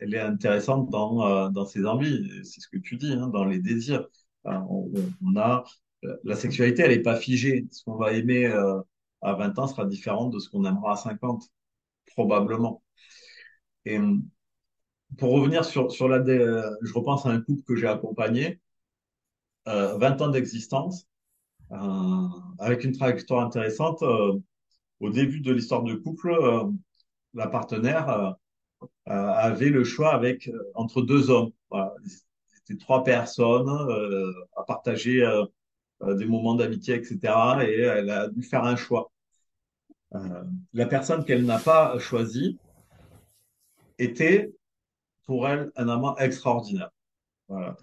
elle, 0.00 0.14
est 0.14 0.20
intéressante 0.20 0.90
dans 0.90 1.26
euh, 1.26 1.48
dans 1.50 1.66
ses 1.66 1.84
envies. 1.86 2.28
C'est 2.44 2.60
ce 2.60 2.68
que 2.68 2.78
tu 2.78 2.96
dis, 2.96 3.12
hein, 3.12 3.28
dans 3.28 3.44
les 3.44 3.58
désirs. 3.58 4.06
on, 4.44 5.36
a 5.36 5.64
la 6.24 6.36
sexualité, 6.36 6.82
elle 6.82 6.92
n'est 6.92 7.02
pas 7.02 7.16
figée. 7.16 7.66
Ce 7.70 7.84
qu'on 7.84 7.96
va 7.96 8.12
aimer 8.12 8.46
euh, 8.46 8.80
à 9.22 9.34
20 9.34 9.58
ans 9.58 9.66
sera 9.68 9.84
différent 9.86 10.28
de 10.28 10.38
ce 10.38 10.48
qu'on 10.50 10.64
aimera 10.64 10.92
à 10.94 10.96
50, 10.96 11.44
probablement. 12.16 12.82
Et 13.84 13.98
pour 15.18 15.32
revenir 15.32 15.64
sur 15.64 15.92
sur 15.92 16.08
la, 16.08 16.24
je 16.24 16.92
repense 16.94 17.26
à 17.26 17.30
un 17.30 17.40
couple 17.40 17.62
que 17.64 17.76
j'ai 17.76 17.86
accompagné 17.86 18.60
20 19.66 19.72
euh, 19.72 20.24
ans 20.24 20.28
d'existence, 20.28 21.06
euh, 21.72 22.28
avec 22.58 22.84
une 22.84 22.92
trajectoire 22.92 23.44
intéressante. 23.44 24.02
Euh, 24.02 24.38
au 25.02 25.10
début 25.10 25.40
de 25.40 25.52
l'histoire 25.52 25.82
du 25.82 26.00
couple, 26.00 26.34
la 27.34 27.46
partenaire 27.48 28.36
avait 29.06 29.70
le 29.70 29.84
choix 29.84 30.20
entre 30.74 31.02
deux 31.02 31.30
hommes. 31.30 31.50
Voilà. 31.70 31.94
C'était 32.54 32.78
trois 32.78 33.04
personnes 33.04 33.68
à 34.56 34.62
partager 34.64 35.22
des 36.00 36.24
moments 36.24 36.54
d'amitié, 36.54 36.94
etc. 36.94 37.18
Et 37.66 37.80
elle 37.80 38.10
a 38.10 38.28
dû 38.28 38.42
faire 38.42 38.64
un 38.64 38.76
choix. 38.76 39.10
la 40.72 40.86
personne 40.86 41.24
qu'elle 41.24 41.44
n'a 41.44 41.58
pas 41.58 41.98
choisie 41.98 42.58
était 43.98 44.52
pour 45.26 45.48
elle 45.48 45.72
un 45.76 45.88
amant 45.88 46.16
extraordinaire. 46.18 46.90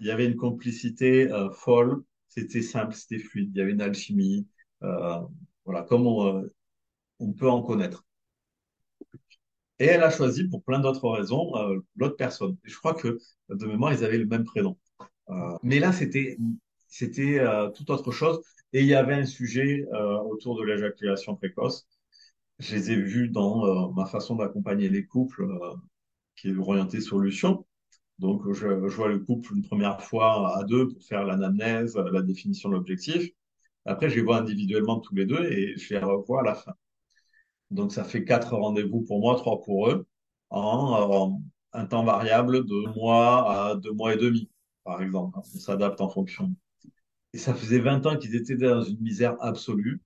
Il 0.00 0.06
y 0.06 0.10
avait 0.10 0.26
une 0.26 0.36
complicité 0.36 1.30
euh, 1.30 1.50
folle, 1.50 2.02
c'était 2.28 2.62
simple, 2.62 2.94
c'était 2.94 3.18
fluide, 3.18 3.50
il 3.54 3.58
y 3.58 3.62
avait 3.62 3.72
une 3.72 3.80
alchimie, 3.80 4.46
euh, 4.82 5.20
voilà, 5.64 5.82
comme 5.82 6.06
on, 6.06 6.38
euh, 6.38 6.52
on, 7.20 7.32
peut 7.32 7.48
en 7.50 7.62
connaître. 7.62 8.04
Et 9.78 9.86
elle 9.86 10.02
a 10.02 10.10
choisi, 10.10 10.44
pour 10.48 10.62
plein 10.62 10.80
d'autres 10.80 11.08
raisons, 11.08 11.52
l'autre 11.96 12.16
personne. 12.16 12.56
Je 12.64 12.76
crois 12.76 12.94
que, 12.94 13.18
de 13.48 13.66
mémoire, 13.66 13.92
ils 13.92 14.04
avaient 14.04 14.18
le 14.18 14.26
même 14.26 14.44
prénom. 14.44 14.78
mais 15.62 15.78
là, 15.78 15.92
c'était 15.92 16.36
c'était 16.88 17.40
tout 17.74 17.90
autre 17.90 18.12
chose. 18.12 18.42
Et 18.72 18.80
il 18.82 18.86
y 18.86 18.94
avait 18.94 19.14
un 19.14 19.26
sujet 19.26 19.86
autour 20.26 20.58
de 20.58 20.64
l'éjaculation 20.64 21.36
précoce. 21.36 21.88
Je 22.58 22.74
les 22.76 22.90
ai 22.92 22.96
vus 22.96 23.28
dans 23.28 23.92
ma 23.92 24.06
façon 24.06 24.36
d'accompagner 24.36 24.88
les 24.90 25.06
couples, 25.06 25.46
qui 26.36 26.48
est 26.48 26.56
orientée 26.56 27.00
solution. 27.00 27.66
Donc, 28.18 28.42
je, 28.52 28.66
vois 28.66 29.08
le 29.08 29.18
couple 29.20 29.54
une 29.56 29.62
première 29.62 30.02
fois 30.02 30.56
à 30.58 30.64
deux 30.64 30.88
pour 30.88 31.02
faire 31.02 31.24
l'anamnèse, 31.24 31.96
la 31.96 32.22
définition 32.22 32.68
de 32.68 32.74
l'objectif. 32.74 33.30
Après, 33.86 34.10
je 34.10 34.16
les 34.16 34.22
vois 34.22 34.38
individuellement 34.38 35.00
tous 35.00 35.14
les 35.14 35.26
deux 35.26 35.42
et 35.44 35.76
je 35.78 35.94
les 35.94 36.00
revois 36.00 36.40
à 36.40 36.44
la 36.44 36.54
fin. 36.54 36.74
Donc, 37.70 37.92
ça 37.92 38.04
fait 38.04 38.24
quatre 38.24 38.56
rendez-vous 38.56 39.02
pour 39.02 39.20
moi, 39.20 39.36
trois 39.36 39.60
pour 39.62 39.88
eux, 39.90 40.06
en, 40.50 41.40
un 41.72 41.86
temps 41.86 42.04
variable 42.04 42.64
de 42.66 42.94
mois 42.94 43.70
à 43.70 43.76
deux 43.76 43.92
mois 43.92 44.14
et 44.14 44.16
demi, 44.16 44.50
par 44.84 45.02
exemple. 45.02 45.38
On 45.38 45.42
s'adapte 45.42 46.00
en 46.00 46.08
fonction. 46.08 46.54
Et 47.32 47.38
ça 47.38 47.54
faisait 47.54 47.78
20 47.78 48.06
ans 48.06 48.16
qu'ils 48.16 48.34
étaient 48.34 48.56
dans 48.56 48.82
une 48.82 49.00
misère 49.00 49.36
absolue. 49.40 50.02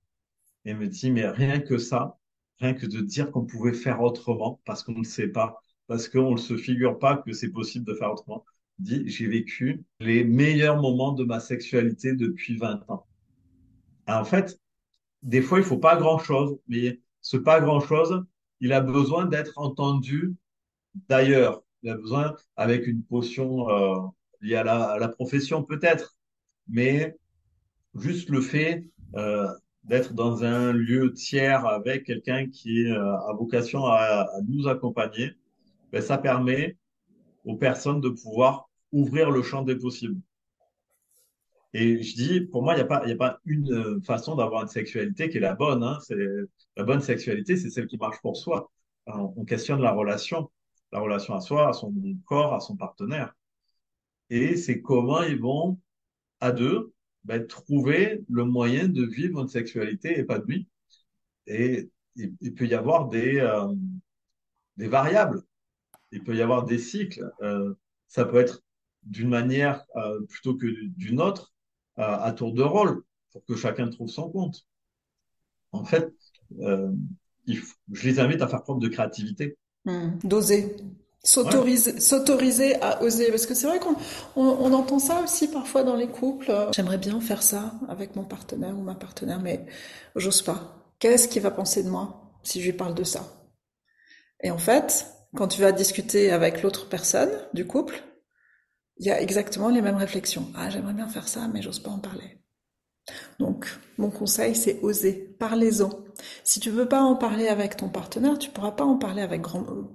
Et 0.66 0.74
me 0.74 0.86
dit, 0.88 1.10
mais 1.10 1.26
rien 1.28 1.60
que 1.60 1.78
ça, 1.78 2.18
rien 2.58 2.74
que 2.74 2.86
de 2.86 3.00
dire 3.00 3.30
qu'on 3.30 3.44
pouvait 3.46 3.72
faire 3.72 4.00
autrement, 4.02 4.60
parce 4.64 4.82
qu'on 4.82 4.98
ne 4.98 5.04
sait 5.04 5.28
pas, 5.28 5.60
parce 5.86 6.08
qu'on 6.08 6.32
ne 6.32 6.38
se 6.38 6.56
figure 6.56 6.98
pas 6.98 7.16
que 7.18 7.32
c'est 7.32 7.50
possible 7.50 7.86
de 7.86 7.94
faire 7.94 8.12
autrement. 8.12 8.44
Dit, 8.78 9.04
j'ai 9.06 9.26
vécu 9.26 9.84
les 10.00 10.24
meilleurs 10.24 10.80
moments 10.80 11.12
de 11.12 11.24
ma 11.24 11.40
sexualité 11.40 12.14
depuis 12.14 12.56
20 12.56 12.88
ans. 12.90 13.06
en 14.08 14.24
fait, 14.24 14.58
des 15.22 15.42
fois, 15.42 15.58
il 15.58 15.64
faut 15.64 15.78
pas 15.78 15.96
grand-chose, 15.96 16.58
mais 16.68 17.00
ce 17.24 17.38
pas 17.38 17.58
grand-chose, 17.58 18.22
il 18.60 18.72
a 18.74 18.82
besoin 18.82 19.24
d'être 19.24 19.54
entendu 19.56 20.34
d'ailleurs. 21.08 21.62
Il 21.82 21.90
a 21.90 21.96
besoin, 21.96 22.36
avec 22.54 22.86
une 22.86 23.02
potion 23.02 23.70
euh, 23.70 23.96
liée 24.42 24.56
à 24.56 24.62
la, 24.98 25.08
profession 25.08 25.64
peut-être, 25.64 26.16
mais 26.68 27.16
juste 27.94 28.28
le 28.28 28.42
fait 28.42 28.86
euh, 29.16 29.48
d'être 29.84 30.12
dans 30.12 30.44
un 30.44 30.72
lieu 30.72 31.14
tiers 31.14 31.64
avec 31.66 32.04
quelqu'un 32.04 32.48
qui 32.50 32.86
euh, 32.90 33.16
a 33.16 33.32
vocation 33.32 33.86
à, 33.86 34.26
à 34.30 34.40
nous 34.46 34.68
accompagner, 34.68 35.32
ben, 35.92 36.02
ça 36.02 36.18
permet 36.18 36.76
aux 37.46 37.56
personnes 37.56 38.02
de 38.02 38.10
pouvoir 38.10 38.68
ouvrir 38.92 39.30
le 39.30 39.42
champ 39.42 39.62
des 39.62 39.76
possibles. 39.76 40.20
Et 41.74 42.02
je 42.02 42.14
dis, 42.14 42.40
pour 42.40 42.62
moi, 42.62 42.74
il 42.74 42.76
n'y 42.76 42.82
a, 42.82 42.86
pas, 42.86 43.06
a 43.06 43.16
pas 43.16 43.40
une 43.44 44.00
façon 44.02 44.36
d'avoir 44.36 44.62
une 44.62 44.68
sexualité 44.68 45.28
qui 45.28 45.38
est 45.38 45.40
la 45.40 45.54
bonne. 45.54 45.82
Hein. 45.82 45.98
La 46.76 46.84
bonne 46.84 47.00
sexualité, 47.00 47.56
c'est 47.56 47.70
celle 47.70 47.86
qui 47.86 47.98
marche 47.98 48.20
pour 48.22 48.36
soi. 48.36 48.70
on 49.06 49.44
questionne 49.44 49.80
la 49.80 49.92
relation, 49.92 50.50
la 50.92 51.00
relation 51.00 51.34
à 51.34 51.40
soi, 51.40 51.68
à 51.68 51.72
son 51.72 51.92
corps, 52.26 52.54
à 52.54 52.60
son 52.60 52.76
partenaire. 52.76 53.34
Et 54.30 54.56
c'est 54.56 54.80
comment 54.80 55.22
ils 55.22 55.40
vont, 55.40 55.80
à 56.40 56.52
deux, 56.52 56.92
ben, 57.24 57.46
trouver 57.46 58.22
le 58.30 58.44
moyen 58.44 58.88
de 58.88 59.04
vivre 59.04 59.40
une 59.40 59.48
sexualité 59.48 60.18
épanouie. 60.18 60.68
Et 61.46 61.90
il, 62.16 62.54
peut 62.54 62.66
y 62.66 62.74
avoir 62.74 63.08
des, 63.08 63.38
euh, 63.38 63.74
des 64.76 64.88
variables 64.88 65.42
il 66.14 66.22
peut 66.22 66.36
y 66.36 66.42
avoir 66.42 66.64
des 66.64 66.78
cycles. 66.78 67.28
Euh, 67.42 67.74
ça 68.08 68.24
peut 68.24 68.38
être 68.38 68.62
d'une 69.02 69.28
manière 69.28 69.84
euh, 69.96 70.20
plutôt 70.28 70.56
que 70.56 70.66
d'une 70.96 71.20
autre, 71.20 71.53
euh, 71.98 72.02
à 72.02 72.32
tour 72.32 72.52
de 72.52 72.62
rôle, 72.62 73.02
pour 73.32 73.44
que 73.44 73.56
chacun 73.56 73.88
trouve 73.88 74.08
son 74.08 74.30
compte. 74.30 74.66
En 75.72 75.84
fait, 75.84 76.12
je 76.58 78.08
les 78.08 78.20
invite 78.20 78.42
à 78.42 78.48
faire 78.48 78.62
preuve 78.62 78.78
de 78.78 78.88
créativité. 78.88 79.56
Hmm. 79.84 80.18
D'oser. 80.22 80.76
S'autoriser, 81.26 82.00
s'autoriser 82.00 82.80
à 82.82 83.02
oser. 83.02 83.30
Parce 83.30 83.46
que 83.46 83.54
c'est 83.54 83.66
vrai 83.66 83.80
qu'on 83.80 83.96
on, 84.36 84.72
entend 84.74 84.98
ça 84.98 85.22
aussi 85.22 85.48
parfois 85.48 85.82
dans 85.82 85.96
les 85.96 86.06
couples. 86.06 86.52
J'aimerais 86.76 86.98
bien 86.98 87.18
faire 87.20 87.42
ça 87.42 87.72
avec 87.88 88.14
mon 88.14 88.24
partenaire 88.24 88.76
ou 88.78 88.82
ma 88.82 88.94
partenaire, 88.94 89.40
mais 89.40 89.64
j'ose 90.16 90.42
pas. 90.42 90.92
Qu'est-ce 90.98 91.28
qu'il 91.28 91.42
va 91.42 91.50
penser 91.50 91.82
de 91.82 91.88
moi 91.88 92.30
si 92.42 92.60
je 92.60 92.66
lui 92.66 92.76
parle 92.76 92.94
de 92.94 93.04
ça? 93.04 93.24
Et 94.42 94.50
en 94.50 94.58
fait, 94.58 95.06
quand 95.34 95.48
tu 95.48 95.62
vas 95.62 95.72
discuter 95.72 96.30
avec 96.30 96.62
l'autre 96.62 96.90
personne 96.90 97.30
du 97.54 97.66
couple, 97.66 98.02
il 98.98 99.06
y 99.06 99.10
a 99.10 99.20
exactement 99.20 99.68
les 99.68 99.82
mêmes 99.82 99.96
réflexions. 99.96 100.50
Ah, 100.54 100.70
j'aimerais 100.70 100.94
bien 100.94 101.08
faire 101.08 101.28
ça, 101.28 101.48
mais 101.48 101.62
j'ose 101.62 101.80
pas 101.80 101.90
en 101.90 101.98
parler. 101.98 102.38
Donc, 103.38 103.66
mon 103.98 104.10
conseil, 104.10 104.54
c'est 104.54 104.80
oser. 104.82 105.36
Parlez-en. 105.38 105.90
Si 106.42 106.60
tu 106.60 106.70
veux 106.70 106.88
pas 106.88 107.02
en 107.02 107.16
parler 107.16 107.48
avec 107.48 107.76
ton 107.76 107.88
partenaire, 107.88 108.38
tu 108.38 108.50
pourras 108.50 108.72
pas 108.72 108.84
en 108.84 108.96
parler 108.96 109.22
avec 109.22 109.42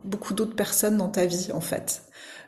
beaucoup 0.03 0.33
d'autres 0.33 0.55
personnes 0.55 0.97
dans 0.97 1.09
ta 1.09 1.25
vie, 1.25 1.51
en 1.53 1.61
fait. 1.61 2.03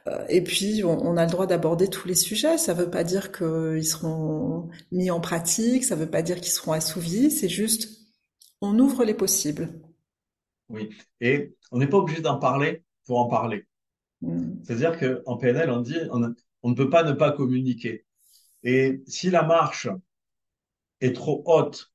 Euh, 0.07 0.25
et 0.29 0.43
puis, 0.43 0.83
on, 0.83 1.17
a 1.17 1.25
le 1.25 1.31
droit 1.31 1.47
d'aborder 1.47 1.87
tous 1.87 2.07
les 2.07 2.15
sujets. 2.15 2.57
Ça 2.57 2.73
veut 2.73 2.89
pas 2.89 3.03
dire 3.03 3.31
qu'ils 3.31 3.85
seront 3.85 4.69
mis 4.91 5.09
en 5.09 5.19
pratique. 5.19 5.83
Ça 5.83 5.95
veut 5.95 6.09
pas 6.09 6.21
dire 6.21 6.41
qu'ils 6.41 6.51
seront 6.51 6.73
assouvis. 6.73 7.31
C'est 7.31 7.49
juste, 7.49 7.89
on 8.61 8.77
ouvre 8.77 9.03
les 9.03 9.13
possibles. 9.13 9.69
Oui. 10.69 10.89
Et 11.21 11.55
on 11.71 11.77
n'est 11.77 11.87
pas 11.87 11.97
obligé 11.97 12.21
d'en 12.21 12.39
parler 12.39 12.83
pour 13.05 13.19
en 13.19 13.27
parler. 13.27 13.65
Mm. 14.21 14.63
C'est-à-dire 14.63 14.97
qu'en 14.99 15.37
PNL, 15.37 15.69
on 15.69 15.81
dit 15.81 15.97
on, 16.11 16.69
ne 16.69 16.75
peut 16.75 16.89
pas 16.89 17.03
ne 17.03 17.13
pas 17.13 17.31
communiquer. 17.31 18.05
Et 18.63 19.01
si 19.07 19.29
la 19.29 19.43
marche 19.43 19.89
est 21.01 21.15
trop 21.15 21.43
haute, 21.45 21.91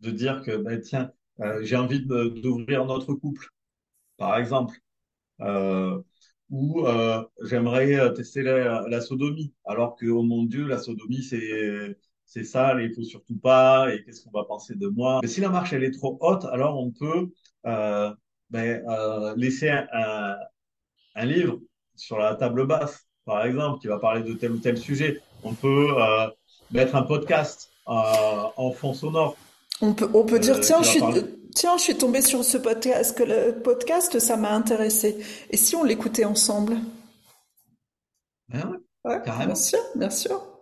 de 0.00 0.10
dire 0.10 0.42
que 0.42 0.56
ben, 0.56 0.80
tiens, 0.80 1.12
euh, 1.40 1.60
j'ai 1.62 1.76
envie 1.76 2.04
d'ouvrir 2.04 2.84
notre 2.86 3.14
couple, 3.14 3.46
par 4.16 4.38
exemple, 4.38 4.76
euh, 5.40 6.00
ou 6.50 6.86
euh, 6.86 7.24
j'aimerais 7.42 8.14
tester 8.14 8.42
la, 8.42 9.00
sodomie, 9.00 9.54
alors 9.64 9.96
que 9.96 10.06
oh 10.06 10.22
mon 10.22 10.44
Dieu, 10.44 10.66
la 10.66 10.78
sodomie 10.78 11.22
c'est 11.22 11.96
c'est 12.24 12.44
sale, 12.44 12.82
il 12.82 12.94
faut 12.94 13.04
surtout 13.04 13.36
pas, 13.38 13.94
et 13.94 14.02
qu'est-ce 14.02 14.24
qu'on 14.24 14.32
va 14.32 14.44
penser 14.44 14.74
de 14.74 14.88
moi? 14.88 15.20
Mais 15.22 15.28
si 15.28 15.40
la 15.40 15.48
marche 15.48 15.72
elle 15.72 15.84
est 15.84 15.92
trop 15.92 16.18
haute, 16.20 16.44
alors 16.46 16.78
on 16.78 16.90
peut 16.90 17.30
ben, 18.50 19.34
laisser 19.36 19.68
un, 19.70 20.36
livre 21.24 21.60
sur 21.96 22.18
la 22.18 22.34
table 22.34 22.66
basse, 22.66 23.06
par 23.24 23.44
exemple, 23.44 23.80
qui 23.80 23.88
va 23.88 23.98
parler 23.98 24.22
de 24.22 24.34
tel 24.34 24.52
ou 24.52 24.58
tel 24.58 24.78
sujet. 24.78 25.20
On 25.42 25.54
peut 25.54 25.88
euh, 25.98 26.28
mettre 26.70 26.96
un 26.96 27.02
podcast 27.02 27.70
euh, 27.88 27.92
en 28.56 28.70
fond 28.72 28.94
sonore. 28.94 29.36
On 29.80 29.92
peut, 29.92 30.08
on 30.14 30.24
peut 30.24 30.38
dire, 30.38 30.60
tiens, 30.60 30.82
je 30.82 30.88
suis, 30.88 31.00
Tiens, 31.56 31.78
je 31.78 31.84
suis 31.84 31.96
tombée 31.96 32.20
sur 32.20 32.44
ce 32.44 32.58
podcast, 32.58 33.16
que 33.16 33.22
le 33.22 33.62
podcast, 33.62 34.18
ça 34.18 34.36
m'a 34.36 34.52
intéressé. 34.52 35.16
Et 35.48 35.56
si 35.56 35.74
on 35.74 35.84
l'écoutait 35.84 36.26
ensemble? 36.26 36.76
Ben 38.50 38.78
ouais. 39.04 39.22
Bien 39.24 39.54
sûr, 39.54 39.78
bien 39.94 40.10
sûr. 40.10 40.55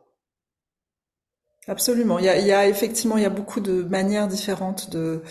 Absolument. 1.66 2.18
Il 2.18 2.27
y 2.27 2.29
a, 2.29 2.38
il 2.38 2.46
y 2.46 2.53
a, 2.53 2.68
effectivement, 2.68 3.16
il 3.16 3.22
y 3.22 3.27
a 3.27 3.31
beaucoup 3.31 3.61
de 3.61 3.83
manières 3.85 4.29
différentes 4.29 4.90
de 4.90 5.22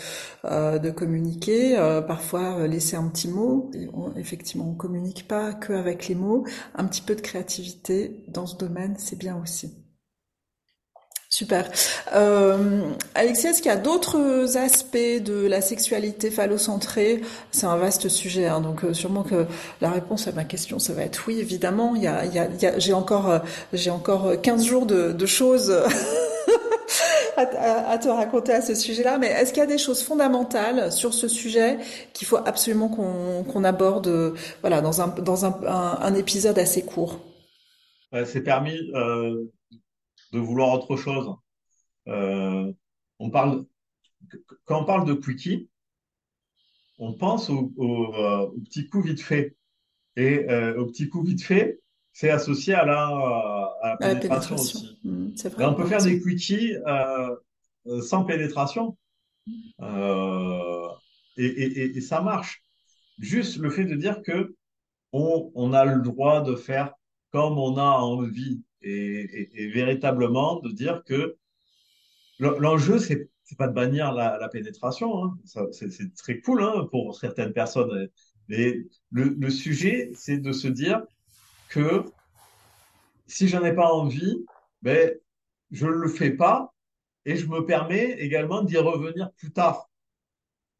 euh, 0.44 0.92
communiquer. 0.92 1.78
Euh, 1.78 2.00
parfois, 2.02 2.58
euh, 2.58 2.66
laisser 2.66 2.96
un 2.96 3.08
petit 3.08 3.28
mot. 3.28 3.70
on, 3.92 4.14
effectivement, 4.16 4.68
on 4.68 4.74
communique 4.74 5.28
pas 5.28 5.52
que 5.52 5.72
avec 5.72 6.08
les 6.08 6.16
mots. 6.16 6.44
Un 6.74 6.86
petit 6.86 7.02
peu 7.02 7.14
de 7.14 7.20
créativité 7.20 8.24
dans 8.28 8.46
ce 8.46 8.56
domaine, 8.56 8.96
c'est 8.98 9.18
bien 9.18 9.40
aussi. 9.40 9.83
Super. 11.34 11.68
Euh, 12.14 12.82
Alexis, 13.16 13.48
est-ce 13.48 13.60
qu'il 13.60 13.68
y 13.68 13.74
a 13.74 13.76
d'autres 13.76 14.56
aspects 14.56 14.96
de 14.96 15.48
la 15.48 15.60
sexualité 15.60 16.30
phallocentrée? 16.30 17.22
C'est 17.50 17.66
un 17.66 17.76
vaste 17.76 18.08
sujet, 18.08 18.46
hein, 18.46 18.60
donc 18.60 18.84
euh, 18.84 18.94
sûrement 18.94 19.24
que 19.24 19.44
la 19.80 19.90
réponse 19.90 20.28
à 20.28 20.32
ma 20.32 20.44
question, 20.44 20.78
ça 20.78 20.92
va 20.92 21.02
être 21.02 21.24
oui, 21.26 21.40
évidemment. 21.40 21.96
Il 21.96 22.04
y 22.04 22.06
a, 22.06 22.24
il 22.24 22.32
y 22.32 22.38
a, 22.38 22.46
il 22.46 22.62
y 22.62 22.66
a 22.66 22.78
j'ai 22.78 22.92
encore, 22.92 23.28
euh, 23.28 23.40
j'ai 23.72 23.90
encore 23.90 24.40
15 24.40 24.64
jours 24.64 24.86
de, 24.86 25.10
de 25.10 25.26
choses 25.26 25.72
à, 27.36 27.98
te 27.98 28.08
raconter 28.08 28.52
à 28.52 28.62
ce 28.62 28.76
sujet-là. 28.76 29.18
Mais 29.18 29.26
est-ce 29.26 29.52
qu'il 29.52 29.60
y 29.60 29.66
a 29.66 29.66
des 29.66 29.76
choses 29.76 30.04
fondamentales 30.04 30.92
sur 30.92 31.12
ce 31.12 31.26
sujet 31.26 31.78
qu'il 32.12 32.28
faut 32.28 32.38
absolument 32.46 32.86
qu'on 32.86 33.42
qu'on 33.42 33.64
aborde, 33.64 34.36
voilà, 34.60 34.80
dans 34.80 35.00
un 35.00 35.08
dans 35.08 35.46
un, 35.46 35.60
un, 35.66 35.98
un 36.00 36.14
épisode 36.14 36.60
assez 36.60 36.82
court? 36.82 37.18
C'est 38.24 38.42
permis. 38.42 38.78
Euh 38.94 39.50
de 40.34 40.40
vouloir 40.40 40.72
autre 40.74 40.96
chose. 40.96 41.34
Euh, 42.08 42.72
on 43.18 43.30
parle, 43.30 43.64
quand 44.64 44.82
on 44.82 44.84
parle 44.84 45.06
de 45.06 45.14
quickie, 45.14 45.68
on 46.98 47.14
pense 47.14 47.48
au, 47.50 47.72
au, 47.76 48.14
euh, 48.14 48.46
au 48.46 48.60
petit 48.60 48.88
coup 48.88 49.00
vite 49.00 49.22
fait. 49.22 49.56
Et 50.16 50.48
euh, 50.50 50.78
au 50.78 50.86
petit 50.86 51.08
coup 51.08 51.22
vite 51.22 51.42
fait, 51.42 51.80
c'est 52.12 52.30
associé 52.30 52.74
à 52.74 52.84
la, 52.84 53.06
à 53.82 53.88
la 53.90 53.96
pénétration, 53.96 54.54
aussi. 54.54 54.98
Mmh, 55.02 55.28
vrai, 55.48 55.64
on 55.64 55.74
peut 55.74 55.86
faire 55.86 56.02
des 56.02 56.20
quickies 56.20 56.74
sans 58.02 58.24
pénétration. 58.24 58.96
Euh, 59.80 60.88
et, 61.36 61.46
et, 61.46 61.96
et, 61.96 62.00
ça 62.00 62.20
marche. 62.20 62.62
Juste 63.18 63.58
le 63.58 63.70
fait 63.70 63.84
de 63.84 63.94
dire 63.94 64.22
que 64.22 64.54
on, 65.12 65.50
on 65.54 65.72
a 65.72 65.84
le 65.84 66.00
droit 66.00 66.42
de 66.42 66.54
faire 66.54 66.94
comme 67.30 67.58
on 67.58 67.76
a 67.76 67.98
envie 67.98 68.62
et, 68.84 69.70
véritablement 69.72 70.60
de 70.60 70.70
dire 70.70 71.02
que 71.04 71.36
l'enjeu, 72.38 72.98
c'est 72.98 73.30
c'est 73.44 73.58
pas 73.58 73.68
de 73.68 73.74
bannir 73.74 74.12
la, 74.12 74.48
pénétration, 74.48 75.24
hein. 75.24 75.38
c'est 75.72 76.14
très 76.14 76.40
cool 76.40 76.62
hein, 76.62 76.88
pour 76.90 77.14
certaines 77.14 77.52
personnes. 77.52 78.08
Mais 78.48 78.78
le, 79.12 79.50
sujet, 79.50 80.10
c'est 80.14 80.38
de 80.38 80.52
se 80.52 80.66
dire 80.66 81.02
que 81.68 82.04
si 83.26 83.48
j'en 83.48 83.64
ai 83.64 83.74
pas 83.74 83.92
envie, 83.92 84.44
ben 84.82 85.14
je 85.70 85.86
le 85.86 86.08
fais 86.08 86.30
pas 86.30 86.74
et 87.26 87.36
je 87.36 87.46
me 87.46 87.64
permets 87.66 88.12
également 88.18 88.62
d'y 88.62 88.78
revenir 88.78 89.30
plus 89.32 89.52
tard. 89.52 89.90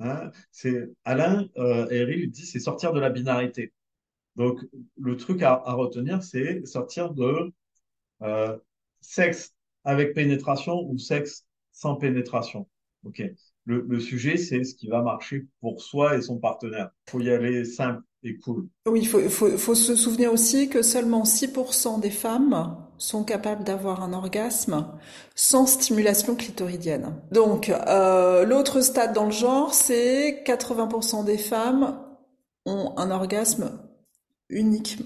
Hein 0.01 0.31
c'est 0.51 0.91
Alain 1.05 1.47
euh, 1.57 1.89
Herry 1.91 2.29
dit 2.29 2.47
c'est 2.47 2.61
sortir 2.61 2.93
de 2.93 3.01
la 3.01 3.11
binarité. 3.11 3.73
Donc 4.37 4.61
le 4.99 5.17
truc 5.17 5.43
à 5.43 5.57
retenir, 5.75 6.23
c'est 6.23 6.67
sortir 6.67 7.13
de 7.13 7.53
euh, 8.23 8.57
sexe 9.01 9.55
avec 9.85 10.15
pénétration 10.15 10.83
ou 10.89 10.99
sexe 10.99 11.45
sans 11.73 11.97
pénétration. 11.97 12.69
Ok. 13.05 13.23
Le, 13.67 13.85
le 13.89 14.01
sujet, 14.01 14.37
c'est 14.37 14.65
ce 14.65 14.75
qui 14.75 14.89
va 14.89 15.03
marcher 15.03 15.47
pour 15.61 15.83
soi 15.83 16.17
et 16.17 16.23
son 16.23 16.39
partenaire. 16.39 16.91
Faut 17.09 17.21
y 17.21 17.31
aller 17.31 17.65
simple 17.65 18.03
et 18.23 18.39
cool. 18.39 18.69
Oui, 18.87 19.01
il 19.03 19.09
faut, 19.09 19.21
faut, 19.29 19.57
faut, 19.57 19.75
se 19.75 19.95
souvenir 19.95 20.33
aussi 20.33 20.69
que 20.69 20.83
seulement 20.83 21.25
6% 21.25 22.01
des 22.01 22.11
femmes 22.11 22.77
sont 22.99 23.25
capables 23.25 23.65
d'avoir 23.65 24.03
un 24.03 24.13
orgasme 24.13 24.87
sans 25.35 25.67
stimulation 25.67 26.35
clitoridienne. 26.35 27.15
Donc, 27.33 27.69
euh, 27.69 28.45
l'autre 28.45 28.81
stade 28.81 29.13
dans 29.13 29.27
le 29.27 29.33
genre, 29.33 29.75
c'est 29.75 30.43
80% 30.45 31.25
des 31.25 31.39
femmes 31.39 32.01
ont 32.67 32.95
un 32.97 33.11
orgasme 33.11 33.79
unique. 34.49 34.99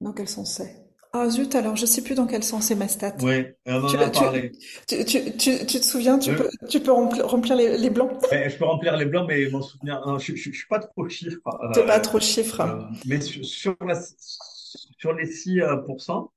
Dans 0.00 0.12
quel 0.12 0.28
sens 0.28 0.56
c'est 0.56 0.83
ah 1.16 1.30
zut, 1.30 1.54
alors 1.54 1.76
je 1.76 1.86
sais 1.86 2.02
plus 2.02 2.16
dans 2.16 2.26
quel 2.26 2.42
sens 2.42 2.66
c'est 2.66 2.74
ma 2.74 2.88
stat. 2.88 3.14
Oui, 3.22 3.46
on 3.66 3.84
en 3.84 3.86
tu, 3.86 3.96
a 3.96 4.10
parlé. 4.10 4.50
Tu, 4.88 5.04
tu, 5.04 5.36
tu, 5.36 5.64
te 5.64 5.84
souviens, 5.84 6.18
tu, 6.18 6.34
peux, 6.34 6.50
tu 6.68 6.80
peux 6.80 6.90
remplir 6.90 7.54
les, 7.54 7.78
les 7.78 7.88
blancs? 7.88 8.10
Je 8.32 8.56
peux 8.56 8.64
remplir 8.64 8.96
les 8.96 9.04
blancs, 9.04 9.26
mais 9.28 9.48
m'en 9.48 9.62
souvenir, 9.62 10.04
non, 10.04 10.18
je, 10.18 10.34
je, 10.34 10.50
suis 10.50 10.66
pas 10.68 10.80
trop 10.80 11.08
chiffre. 11.08 11.38
Tu 11.72 11.80
euh, 11.80 11.86
pas 11.86 12.00
trop 12.00 12.18
chiffre. 12.18 12.60
Euh, 12.60 12.82
mais 13.06 13.20
sur, 13.20 13.44
sur, 13.44 13.76
la, 13.86 13.96
sur 14.98 15.12
les 15.12 15.26
6%, 15.26 16.30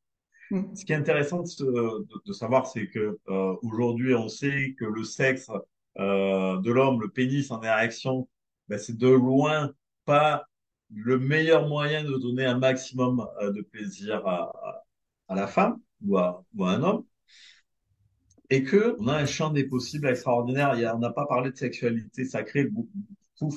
hmm. 0.52 0.76
ce 0.76 0.86
qui 0.86 0.92
est 0.92 0.96
intéressant 0.96 1.42
de, 1.42 1.66
de, 1.66 2.08
de 2.24 2.34
savoir, 2.34 2.68
c'est 2.68 2.88
que 2.88 3.18
euh, 3.30 3.56
aujourd'hui, 3.63 4.13
on 4.13 4.30
sait 4.30 4.76
que 4.78 4.86
le 4.86 5.04
sexe 5.04 5.50
euh, 6.00 6.60
de 6.60 6.72
l'homme, 6.72 7.02
le 7.02 7.10
pénis 7.10 7.50
en 7.50 7.62
érection, 7.63 8.28
ben, 8.68 8.78
c'est 8.78 8.98
de 8.98 9.08
loin 9.08 9.72
pas 10.06 10.46
le 10.93 11.19
meilleur 11.19 11.67
moyen 11.67 12.04
de 12.04 12.17
donner 12.17 12.45
un 12.45 12.58
maximum 12.58 13.28
euh, 13.41 13.52
de 13.52 13.62
plaisir 13.62 14.26
à, 14.28 14.52
à 15.28 15.36
la 15.36 15.47
femme 15.47 15.80
ou 16.06 16.17
à, 16.17 16.43
ou 16.56 16.65
un 16.65 16.82
homme, 16.84 17.04
et 18.50 18.63
que 18.63 18.95
on 19.00 19.08
a 19.08 19.15
un 19.15 19.26
champ 19.26 19.50
des 19.50 19.65
possibles 19.65 20.08
extraordinaire. 20.08 20.73
Il 20.76 20.82
y 20.82 20.86
a, 20.86 20.95
on 20.95 21.00
n'a 21.00 21.12
pas 21.12 21.26
parlé 21.26 21.52
de 21.52 21.58
sexualité 21.58 22.23
sacrée 22.23 22.65
beaucoup, 22.65 23.54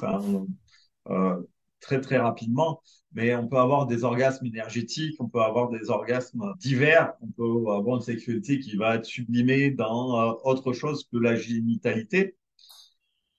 euh, 1.09 1.37
très 1.81 2.01
très 2.01 2.19
rapidement, 2.19 2.83
mais 3.13 3.35
on 3.35 3.49
peut 3.49 3.59
avoir 3.59 3.87
des 3.87 4.05
orgasmes 4.05 4.47
énergétiques, 4.47 5.17
on 5.21 5.29
peut 5.29 5.41
avoir 5.43 5.71
des 5.71 5.91
orgasmes 5.91 6.53
divers, 6.59 7.13
on 7.23 7.29
peut 7.29 7.71
avoir 7.71 7.97
une 7.97 8.03
sexualité 8.03 8.59
qui 8.59 8.77
va 8.77 8.97
être 8.97 9.05
sublimée 9.05 9.71
dans 9.71 10.19
euh, 10.19 10.33
autre 10.45 10.73
chose 10.73 11.09
que 11.11 11.19
la 11.19 11.37
génitalité. 11.37 12.37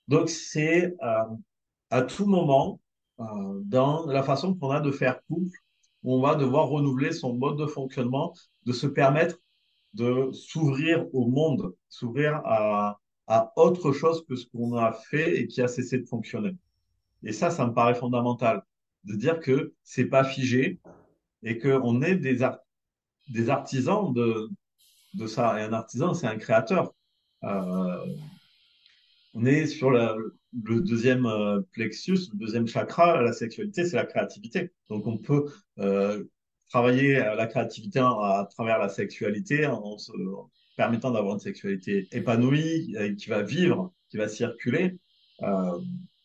Donc 0.07 0.29
c'est 0.29 0.95
à 1.89 2.01
tout 2.01 2.25
moment 2.25 2.79
dans 3.17 4.05
la 4.07 4.23
façon 4.23 4.53
qu'on 4.55 4.71
a 4.71 4.79
de 4.79 4.91
faire 4.91 5.21
couple, 5.27 5.57
on 6.03 6.21
va 6.21 6.35
devoir 6.35 6.67
renouveler 6.67 7.11
son 7.11 7.35
mode 7.35 7.57
de 7.57 7.67
fonctionnement, 7.67 8.33
de 8.65 8.73
se 8.73 8.87
permettre 8.87 9.37
de 9.93 10.31
s'ouvrir 10.31 11.05
au 11.13 11.27
monde, 11.27 11.75
s'ouvrir 11.89 12.41
à, 12.45 12.99
à 13.27 13.53
autre 13.57 13.91
chose 13.91 14.25
que 14.25 14.35
ce 14.35 14.45
qu'on 14.47 14.75
a 14.75 14.93
fait 14.93 15.39
et 15.39 15.47
qui 15.47 15.61
a 15.61 15.67
cessé 15.67 15.99
de 15.99 16.07
fonctionner. 16.07 16.55
Et 17.23 17.33
ça, 17.33 17.51
ça 17.51 17.67
me 17.67 17.73
paraît 17.73 17.95
fondamental, 17.95 18.63
de 19.03 19.15
dire 19.15 19.39
que 19.39 19.73
c'est 19.83 20.05
pas 20.05 20.23
figé 20.23 20.79
et 21.43 21.59
qu'on 21.59 22.01
est 22.01 22.15
des, 22.15 22.39
des 23.29 23.49
artisans 23.49 24.13
de, 24.13 24.49
de 25.13 25.27
ça. 25.27 25.59
Et 25.59 25.63
un 25.63 25.73
artisan, 25.73 26.13
c'est 26.13 26.27
un 26.27 26.37
créateur. 26.37 26.93
Euh, 27.43 28.05
on 29.33 29.45
est 29.45 29.67
sur 29.67 29.91
la, 29.91 30.15
le 30.63 30.81
deuxième 30.81 31.25
euh, 31.25 31.61
plexus, 31.71 32.29
le 32.33 32.37
deuxième 32.37 32.67
chakra, 32.67 33.21
la 33.21 33.33
sexualité, 33.33 33.85
c'est 33.85 33.95
la 33.95 34.05
créativité. 34.05 34.71
Donc 34.89 35.07
on 35.07 35.17
peut 35.17 35.45
euh, 35.79 36.23
travailler 36.69 37.15
la 37.15 37.47
créativité 37.47 37.99
à, 37.99 38.47
travers 38.51 38.79
la 38.79 38.89
sexualité 38.89 39.65
en, 39.65 39.97
se 39.97 40.11
permettant 40.77 41.11
d'avoir 41.11 41.33
une 41.33 41.39
sexualité 41.39 42.07
épanouie, 42.11 42.95
qui 43.17 43.29
va 43.29 43.43
vivre, 43.43 43.93
qui 44.09 44.17
va 44.17 44.27
circuler, 44.27 44.97
euh, 45.43 45.79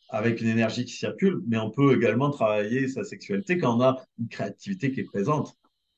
avec 0.08 0.40
une 0.40 0.48
énergie 0.48 0.84
qui 0.84 0.92
circule, 0.92 1.42
mais 1.48 1.58
on 1.58 1.70
peut 1.70 1.96
également 1.96 2.30
travailler 2.30 2.86
sa 2.86 3.02
sexualité 3.02 3.58
quand 3.58 3.76
on 3.76 3.80
a 3.80 4.04
une 4.18 4.28
créativité 4.28 4.92
qui 4.92 5.00
est 5.00 5.04
présente. 5.04 5.56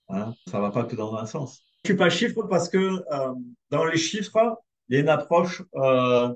Hein. 0.09 0.35
Ça 0.47 0.61
va 0.61 0.71
pas 0.71 0.85
que 0.85 0.97
dans 0.97 1.15
un 1.15 1.27
sens. 1.27 1.63
Je 1.85 1.91
suis 1.91 1.97
pas 1.97 2.09
chiffre 2.09 2.43
parce 2.45 2.69
que 2.69 2.79
euh, 2.79 3.35
dans 3.71 3.85
les 3.85 3.99
chiffres, 3.99 4.59
il 4.89 4.95
y 4.95 4.99
a 4.99 5.01
une 5.03 5.11
approche 5.11 5.63
euh, 5.75 6.33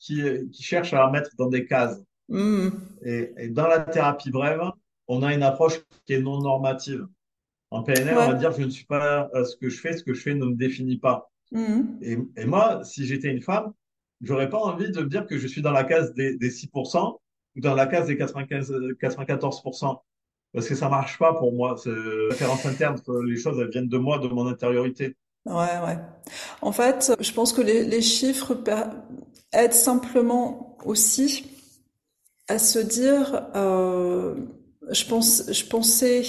qui, 0.00 0.22
qui 0.50 0.62
cherchent 0.62 0.94
à 0.94 1.08
mettre 1.10 1.30
dans 1.36 1.48
des 1.48 1.66
cases. 1.66 2.02
Mmh. 2.28 2.68
Et, 3.04 3.32
et, 3.38 3.48
dans 3.48 3.68
la 3.68 3.80
thérapie 3.80 4.30
brève, 4.30 4.62
on 5.06 5.22
a 5.22 5.34
une 5.34 5.42
approche 5.42 5.80
qui 6.06 6.14
est 6.14 6.20
non 6.20 6.40
normative. 6.40 7.06
En 7.70 7.84
PNL, 7.84 8.16
ouais. 8.16 8.24
on 8.24 8.30
va 8.32 8.34
dire 8.34 8.52
je 8.52 8.62
ne 8.62 8.70
suis 8.70 8.86
pas 8.86 9.30
euh, 9.34 9.44
ce 9.44 9.56
que 9.56 9.68
je 9.68 9.80
fais, 9.80 9.96
ce 9.96 10.02
que 10.02 10.12
je 10.12 10.22
fais 10.22 10.34
ne 10.34 10.44
me 10.44 10.56
définit 10.56 10.98
pas. 10.98 11.30
Mmh. 11.52 11.80
Et, 12.02 12.18
et, 12.36 12.44
moi, 12.46 12.82
si 12.82 13.06
j'étais 13.06 13.28
une 13.28 13.42
femme, 13.42 13.72
j'aurais 14.22 14.48
pas 14.48 14.58
envie 14.58 14.90
de 14.90 15.00
me 15.02 15.08
dire 15.08 15.26
que 15.26 15.38
je 15.38 15.46
suis 15.46 15.62
dans 15.62 15.72
la 15.72 15.84
case 15.84 16.12
des, 16.14 16.36
des 16.36 16.50
6% 16.50 17.18
ou 17.56 17.60
dans 17.60 17.74
la 17.74 17.86
case 17.86 18.06
des 18.08 18.16
95, 18.16 18.72
94%. 19.00 20.00
Parce 20.52 20.68
que 20.68 20.74
ça 20.74 20.88
marche 20.88 21.16
pas 21.18 21.34
pour 21.34 21.52
moi. 21.52 21.76
C'est 21.76 21.90
référence 22.30 22.66
interne, 22.66 23.00
les 23.24 23.36
choses 23.36 23.58
elles 23.60 23.70
viennent 23.70 23.88
de 23.88 23.98
moi, 23.98 24.18
de 24.18 24.26
mon 24.26 24.46
intériorité. 24.46 25.16
Ouais, 25.46 25.52
ouais. 25.54 25.98
En 26.62 26.72
fait, 26.72 27.12
je 27.18 27.32
pense 27.32 27.52
que 27.52 27.62
les, 27.62 27.84
les 27.84 28.02
chiffres 28.02 28.56
aide 29.52 29.72
simplement 29.72 30.76
aussi 30.84 31.44
à 32.48 32.58
se 32.58 32.78
dire, 32.78 33.46
euh, 33.54 34.34
je 34.90 35.04
pense, 35.06 35.50
je 35.50 35.64
pensais 35.64 36.22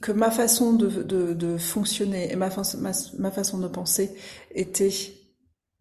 que 0.00 0.12
ma 0.12 0.30
façon 0.30 0.72
de, 0.72 0.88
de, 1.02 1.32
de 1.34 1.58
fonctionner 1.58 2.30
et 2.32 2.36
ma, 2.36 2.48
ma, 2.48 2.92
ma, 3.18 3.30
façon 3.30 3.58
de 3.58 3.68
penser 3.68 4.10
était 4.54 4.92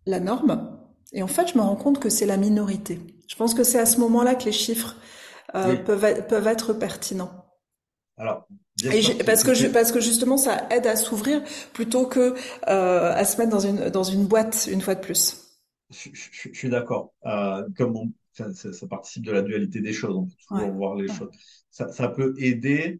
la 0.05 0.19
norme. 0.19 0.79
Et 1.13 1.21
en 1.23 1.27
fait, 1.27 1.47
je 1.47 1.57
me 1.57 1.61
rends 1.63 1.75
compte 1.75 1.99
que 1.99 2.09
c'est 2.09 2.25
la 2.25 2.37
minorité. 2.37 2.99
Je 3.27 3.35
pense 3.35 3.53
que 3.53 3.63
c'est 3.63 3.79
à 3.79 3.85
ce 3.85 3.99
moment-là 3.99 4.35
que 4.35 4.45
les 4.45 4.51
chiffres 4.51 4.95
euh, 5.55 5.75
peuvent, 5.75 6.27
peuvent 6.27 6.47
être 6.47 6.73
pertinents. 6.73 7.44
Alors, 8.17 8.47
parce 9.25 9.43
que 9.43 9.67
parce 9.71 9.91
que 9.91 9.99
justement 9.99 10.37
ça 10.37 10.67
aide 10.71 10.87
à 10.87 10.95
s'ouvrir 10.95 11.43
plutôt 11.73 12.05
que 12.05 12.33
euh, 12.67 13.13
à 13.13 13.25
se 13.25 13.37
mettre 13.37 13.51
dans 13.51 13.59
une 13.59 13.89
dans 13.89 14.03
une 14.03 14.25
boîte 14.25 14.69
une 14.71 14.81
fois 14.81 14.95
de 14.95 15.01
plus. 15.01 15.41
Je, 15.91 16.09
suis 16.53 16.69
d'accord. 16.69 17.13
Euh, 17.25 17.67
comme 17.77 18.11
ça, 18.33 18.47
participe 18.89 19.23
de 19.23 19.31
la 19.31 19.41
dualité 19.41 19.81
des 19.81 19.93
choses, 19.93 20.15
on 20.15 20.25
peut 20.25 20.33
toujours 20.49 20.71
voir 20.73 20.95
les 20.95 21.07
choses. 21.07 21.29
Ça, 21.69 21.89
ça, 21.89 22.07
peut 22.09 22.33
aider 22.37 22.99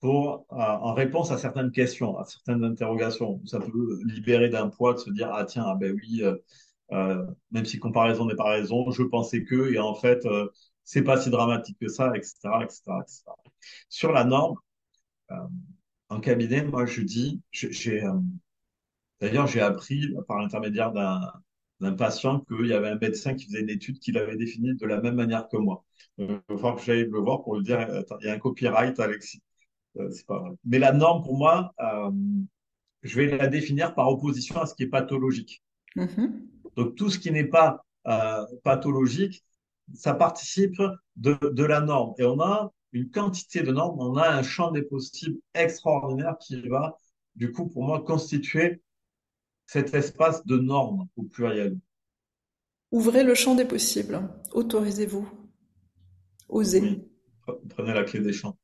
pour 0.00 0.46
euh, 0.52 0.56
en 0.56 0.94
réponse 0.94 1.30
à 1.30 1.38
certaines 1.38 1.72
questions, 1.72 2.16
à 2.18 2.24
certaines 2.24 2.62
interrogations. 2.64 3.40
Ça 3.44 3.58
peut 3.58 4.00
libérer 4.04 4.48
d'un 4.50 4.68
poids 4.68 4.94
de 4.94 4.98
se 4.98 5.10
dire 5.10 5.30
ah 5.32 5.44
tiens 5.44 5.64
ah 5.66 5.76
ben 5.78 5.94
oui 5.94 6.22
euh, 6.92 7.26
même 7.50 7.64
si 7.64 7.78
comparaison 7.78 8.26
n'est 8.26 8.34
pas 8.34 8.50
raison, 8.50 8.90
je 8.90 9.02
pensais 9.02 9.44
que 9.44 9.72
et 9.72 9.78
en 9.78 9.94
fait 9.94 10.26
c'est 10.84 11.02
pas 11.02 11.20
si 11.20 11.30
dramatique 11.30 11.78
que 11.80 11.88
ça, 11.88 12.12
etc., 12.14 12.34
etc., 12.62 12.82
etc. 13.00 13.22
Sur 13.88 14.12
la 14.12 14.24
norme, 14.24 14.56
euh, 15.30 15.36
en 16.08 16.20
cabinet, 16.20 16.64
moi, 16.64 16.86
je 16.86 17.02
dis, 17.02 17.40
j'ai, 17.52 18.04
euh, 18.04 18.12
d'ailleurs, 19.20 19.46
j'ai 19.46 19.60
appris 19.60 20.12
par 20.28 20.38
l'intermédiaire 20.38 20.92
d'un, 20.92 21.32
d'un 21.80 21.92
patient 21.92 22.40
qu'il 22.40 22.66
y 22.66 22.74
avait 22.74 22.90
un 22.90 22.98
médecin 22.98 23.34
qui 23.34 23.46
faisait 23.46 23.60
une 23.60 23.70
étude 23.70 23.98
qui 23.98 24.12
l'avait 24.12 24.36
définie 24.36 24.74
de 24.74 24.86
la 24.86 25.00
même 25.00 25.14
manière 25.14 25.48
que 25.48 25.56
moi. 25.56 25.84
Il 26.18 26.26
va 26.26 26.40
falloir 26.48 26.76
que 26.76 26.82
j'aille 26.82 27.08
le 27.10 27.18
voir 27.18 27.42
pour 27.42 27.56
lui 27.56 27.64
dire, 27.64 28.04
il 28.20 28.26
y 28.26 28.30
a 28.30 28.34
un 28.34 28.38
copyright, 28.38 28.98
Alexis. 29.00 29.42
Euh, 29.98 30.10
c'est 30.10 30.26
pas 30.26 30.38
vrai. 30.38 30.50
Mais 30.64 30.78
la 30.78 30.92
norme, 30.92 31.22
pour 31.22 31.36
moi, 31.36 31.74
je 33.02 33.16
vais 33.16 33.36
la 33.36 33.48
définir 33.48 33.94
par 33.94 34.08
opposition 34.08 34.60
à 34.60 34.66
ce 34.66 34.74
qui 34.74 34.84
est 34.84 34.88
pathologique. 34.88 35.62
Mm-hmm. 35.96 36.30
Donc, 36.76 36.94
tout 36.96 37.08
ce 37.08 37.18
qui 37.18 37.30
n'est 37.30 37.44
pas 37.44 37.84
pathologique, 38.62 39.42
ça 39.94 40.14
participe 40.14 40.80
de, 41.16 41.38
de 41.42 41.64
la 41.64 41.80
norme. 41.80 42.14
Et 42.18 42.24
on 42.24 42.40
a 42.40 42.72
une 42.92 43.10
quantité 43.10 43.62
de 43.62 43.72
normes, 43.72 43.98
on 44.00 44.16
a 44.16 44.28
un 44.28 44.42
champ 44.42 44.70
des 44.70 44.82
possibles 44.82 45.38
extraordinaire 45.54 46.36
qui 46.38 46.68
va, 46.68 46.98
du 47.34 47.50
coup, 47.52 47.66
pour 47.66 47.84
moi, 47.84 48.02
constituer 48.02 48.82
cet 49.66 49.94
espace 49.94 50.44
de 50.46 50.58
normes 50.58 51.08
au 51.16 51.22
pluriel. 51.22 51.78
Ouvrez 52.90 53.24
le 53.24 53.34
champ 53.34 53.54
des 53.54 53.64
possibles. 53.64 54.20
Autorisez-vous. 54.52 55.26
Osez. 56.50 57.00
Prenez 57.70 57.94
la 57.94 58.04
clé 58.04 58.20
des 58.20 58.34
champs. 58.34 58.58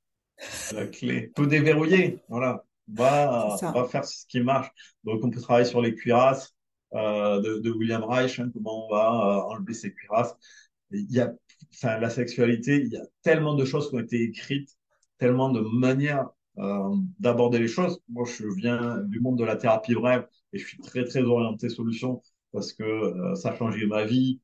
La 0.74 0.86
clé. 0.86 1.32
Tout 1.34 1.46
déverrouiller. 1.46 2.20
Voilà. 2.28 2.64
On 2.90 3.02
va, 3.02 3.56
va 3.62 3.84
faire 3.84 4.04
ce 4.04 4.26
qui 4.26 4.40
marche. 4.40 4.70
Donc, 5.04 5.24
on 5.24 5.30
peut 5.30 5.40
travailler 5.40 5.66
sur 5.66 5.80
les 5.80 5.94
cuirasses 5.94 6.54
euh, 6.94 7.40
de, 7.40 7.58
de, 7.58 7.70
William 7.70 8.04
Reich. 8.04 8.38
Hein, 8.38 8.50
comment 8.52 8.86
on 8.86 8.90
va 8.90 9.08
euh, 9.08 9.54
enlever 9.54 9.72
ces 9.72 9.92
cuirasses. 9.92 10.36
Il 10.90 11.10
y 11.12 11.20
a 11.20 11.32
enfin, 11.72 11.98
la 11.98 12.10
sexualité, 12.10 12.76
il 12.84 12.88
y 12.92 12.96
a 12.96 13.02
tellement 13.22 13.54
de 13.54 13.64
choses 13.64 13.90
qui 13.90 13.96
ont 13.96 14.00
été 14.00 14.22
écrites, 14.22 14.76
tellement 15.18 15.50
de 15.50 15.60
manières 15.60 16.28
euh, 16.58 16.94
d'aborder 17.20 17.58
les 17.58 17.68
choses. 17.68 18.00
Moi, 18.08 18.24
je 18.26 18.46
viens 18.56 18.98
du 19.04 19.20
monde 19.20 19.38
de 19.38 19.44
la 19.44 19.56
thérapie 19.56 19.94
brève 19.94 20.26
et 20.52 20.58
je 20.58 20.66
suis 20.66 20.78
très, 20.78 21.04
très 21.04 21.22
orienté 21.22 21.68
solution 21.68 22.22
parce 22.52 22.72
que 22.72 22.82
euh, 22.84 23.34
ça 23.34 23.50
a 23.52 23.56
changé 23.56 23.86
ma 23.86 24.04
vie. 24.04 24.40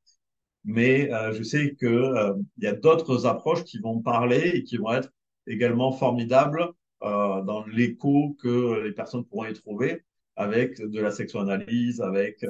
Mais 0.64 1.12
euh, 1.12 1.33
je 1.33 1.42
sais 1.42 1.74
que 1.74 1.87
euh, 1.87 2.35
il 2.59 2.64
y 2.64 2.66
a 2.66 2.72
d'autres 2.74 3.26
approches 3.26 3.64
qui 3.64 3.78
vont 3.78 4.00
parler 4.00 4.52
et 4.54 4.64
qui 4.64 4.76
vont 4.78 4.92
être 4.92 5.11
également 5.46 5.92
formidables 5.92 6.62
euh, 7.02 7.42
dans 7.42 7.64
l'écho 7.66 8.37
que 8.40 8.80
les 8.83 8.92
personnes 8.92 9.24
pourront 9.26 9.46
y 9.46 9.52
trouver 9.52 10.04
avec 10.37 10.80
de 10.80 11.00
la 11.00 11.11
sexoanalyse, 11.12 12.00
avec 12.00 12.44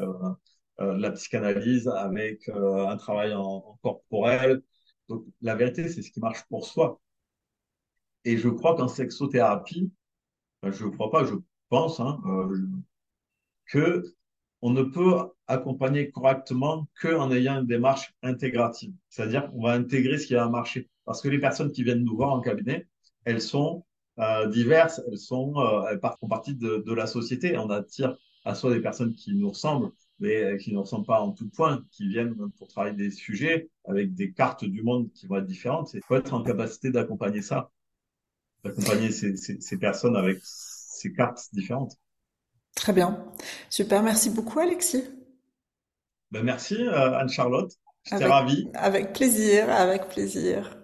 la 0.78 1.10
psychanalyse 1.12 1.88
avec 1.88 2.48
euh, 2.48 2.86
un 2.88 2.96
travail 2.96 3.34
en, 3.34 3.78
corporel. 3.82 4.62
Donc 5.08 5.24
la 5.42 5.54
vérité, 5.54 5.88
c'est 5.88 6.02
ce 6.02 6.10
qui 6.10 6.20
marche 6.20 6.44
pour 6.48 6.66
soi. 6.66 7.00
Et 8.24 8.36
je 8.38 8.48
crois 8.48 8.74
qu'en 8.76 8.88
sexothérapie, 8.88 9.92
je 10.62 10.86
crois 10.86 11.10
pas, 11.10 11.24
je 11.24 11.34
pense 11.68 12.00
hein, 12.00 12.20
euh, 12.26 12.66
que 13.66 14.02
on 14.62 14.70
ne 14.70 14.82
peut 14.82 15.14
accompagner 15.46 16.10
correctement 16.10 16.88
que 16.98 17.14
en 17.14 17.30
ayant 17.30 17.60
une 17.60 17.66
démarche 17.66 18.14
intégrative. 18.22 18.94
C'est-à-dire 19.10 19.50
qu'on 19.50 19.62
va 19.62 19.72
intégrer 19.72 20.18
ce 20.18 20.26
qui 20.26 20.34
va 20.34 20.48
marcher. 20.48 20.88
Parce 21.04 21.20
que 21.20 21.28
les 21.28 21.38
personnes 21.38 21.70
qui 21.70 21.84
viennent 21.84 22.02
nous 22.02 22.16
voir 22.16 22.30
en 22.30 22.40
cabinet, 22.40 22.88
elles 23.24 23.42
sont 23.42 23.84
euh, 24.18 24.46
diverses, 24.48 25.02
elles 25.06 25.18
sont, 25.18 25.54
euh, 25.58 25.82
elles 25.90 26.00
font 26.18 26.28
partie 26.28 26.54
de, 26.54 26.92
la 26.94 27.06
société. 27.06 27.58
On 27.58 27.68
attire 27.68 28.16
à 28.44 28.54
soi 28.54 28.72
des 28.72 28.80
personnes 28.80 29.14
qui 29.14 29.34
nous 29.34 29.50
ressemblent, 29.50 29.90
mais 30.20 30.42
euh, 30.42 30.56
qui 30.56 30.72
ne 30.72 30.78
ressemblent 30.78 31.06
pas 31.06 31.20
en 31.20 31.32
tout 31.32 31.48
point, 31.48 31.84
qui 31.90 32.08
viennent 32.08 32.34
pour 32.58 32.68
travailler 32.68 32.96
des 32.96 33.10
sujets 33.10 33.68
avec 33.84 34.14
des 34.14 34.32
cartes 34.32 34.64
du 34.64 34.82
monde 34.82 35.10
qui 35.12 35.26
vont 35.26 35.36
être 35.36 35.46
différentes. 35.46 35.92
Il 35.94 36.02
faut 36.02 36.16
être 36.16 36.34
en 36.34 36.42
capacité 36.42 36.90
d'accompagner 36.90 37.42
ça, 37.42 37.70
d'accompagner 38.62 39.10
ces, 39.10 39.36
ces, 39.36 39.60
ces, 39.60 39.78
personnes 39.78 40.16
avec 40.16 40.38
ces 40.42 41.12
cartes 41.12 41.48
différentes. 41.52 41.96
Très 42.74 42.92
bien. 42.92 43.24
Super. 43.70 44.02
Merci 44.02 44.30
beaucoup, 44.30 44.58
Alexis. 44.60 45.04
Ben 46.30 46.42
merci, 46.42 46.76
euh, 46.76 47.18
Anne-Charlotte. 47.18 47.72
J'étais 48.04 48.26
ravie. 48.26 48.68
Avec 48.74 49.12
plaisir, 49.12 49.70
avec 49.70 50.08
plaisir. 50.08 50.76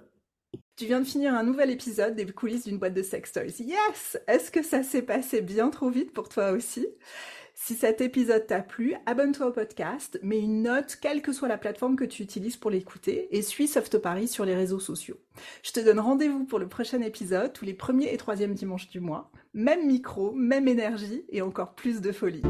Tu 0.77 0.87
viens 0.87 1.01
de 1.01 1.07
finir 1.07 1.35
un 1.35 1.43
nouvel 1.43 1.71
épisode 1.71 2.15
des 2.15 2.25
coulisses 2.25 2.65
d'une 2.65 2.79
boîte 2.79 2.95
de 2.95 3.03
sex 3.03 3.33
toys. 3.33 3.61
Yes! 3.61 4.17
Est-ce 4.27 4.51
que 4.51 4.63
ça 4.63 4.83
s'est 4.83 5.03
passé 5.03 5.43
bien 5.43 5.69
trop 5.69 5.91
vite 5.91 6.13
pour 6.13 6.29
toi 6.29 6.53
aussi? 6.53 6.87
Si 7.63 7.75
cet 7.75 8.01
épisode 8.01 8.47
t'a 8.47 8.63
plu, 8.63 8.95
abonne-toi 9.05 9.49
au 9.49 9.53
podcast, 9.53 10.19
mets 10.23 10.41
une 10.41 10.63
note, 10.63 10.97
quelle 10.99 11.21
que 11.21 11.35
soit 11.35 11.47
la 11.47 11.59
plateforme 11.59 11.95
que 11.95 12.07
tu 12.07 12.23
utilises 12.23 12.57
pour 12.57 12.71
l'écouter, 12.71 13.29
et 13.37 13.43
suis 13.43 13.69
Soft 13.69 13.99
Paris 13.99 14.29
sur 14.29 14.47
les 14.47 14.55
réseaux 14.55 14.81
sociaux. 14.81 15.19
Je 15.63 15.71
te 15.73 15.81
donne 15.81 16.01
rendez-vous 16.01 16.47
pour 16.47 16.59
le 16.59 16.69
prochain 16.69 17.03
épisode, 17.03 17.53
tous 17.53 17.67
les 17.67 17.75
premiers 17.75 18.15
et 18.15 18.17
troisièmes 18.17 18.55
dimanches 18.55 18.89
du 18.89 19.01
mois. 19.01 19.31
Même 19.53 19.87
micro, 19.87 20.33
même 20.33 20.69
énergie, 20.69 21.27
et 21.29 21.43
encore 21.43 21.75
plus 21.75 22.01
de 22.01 22.13
folie. 22.13 22.43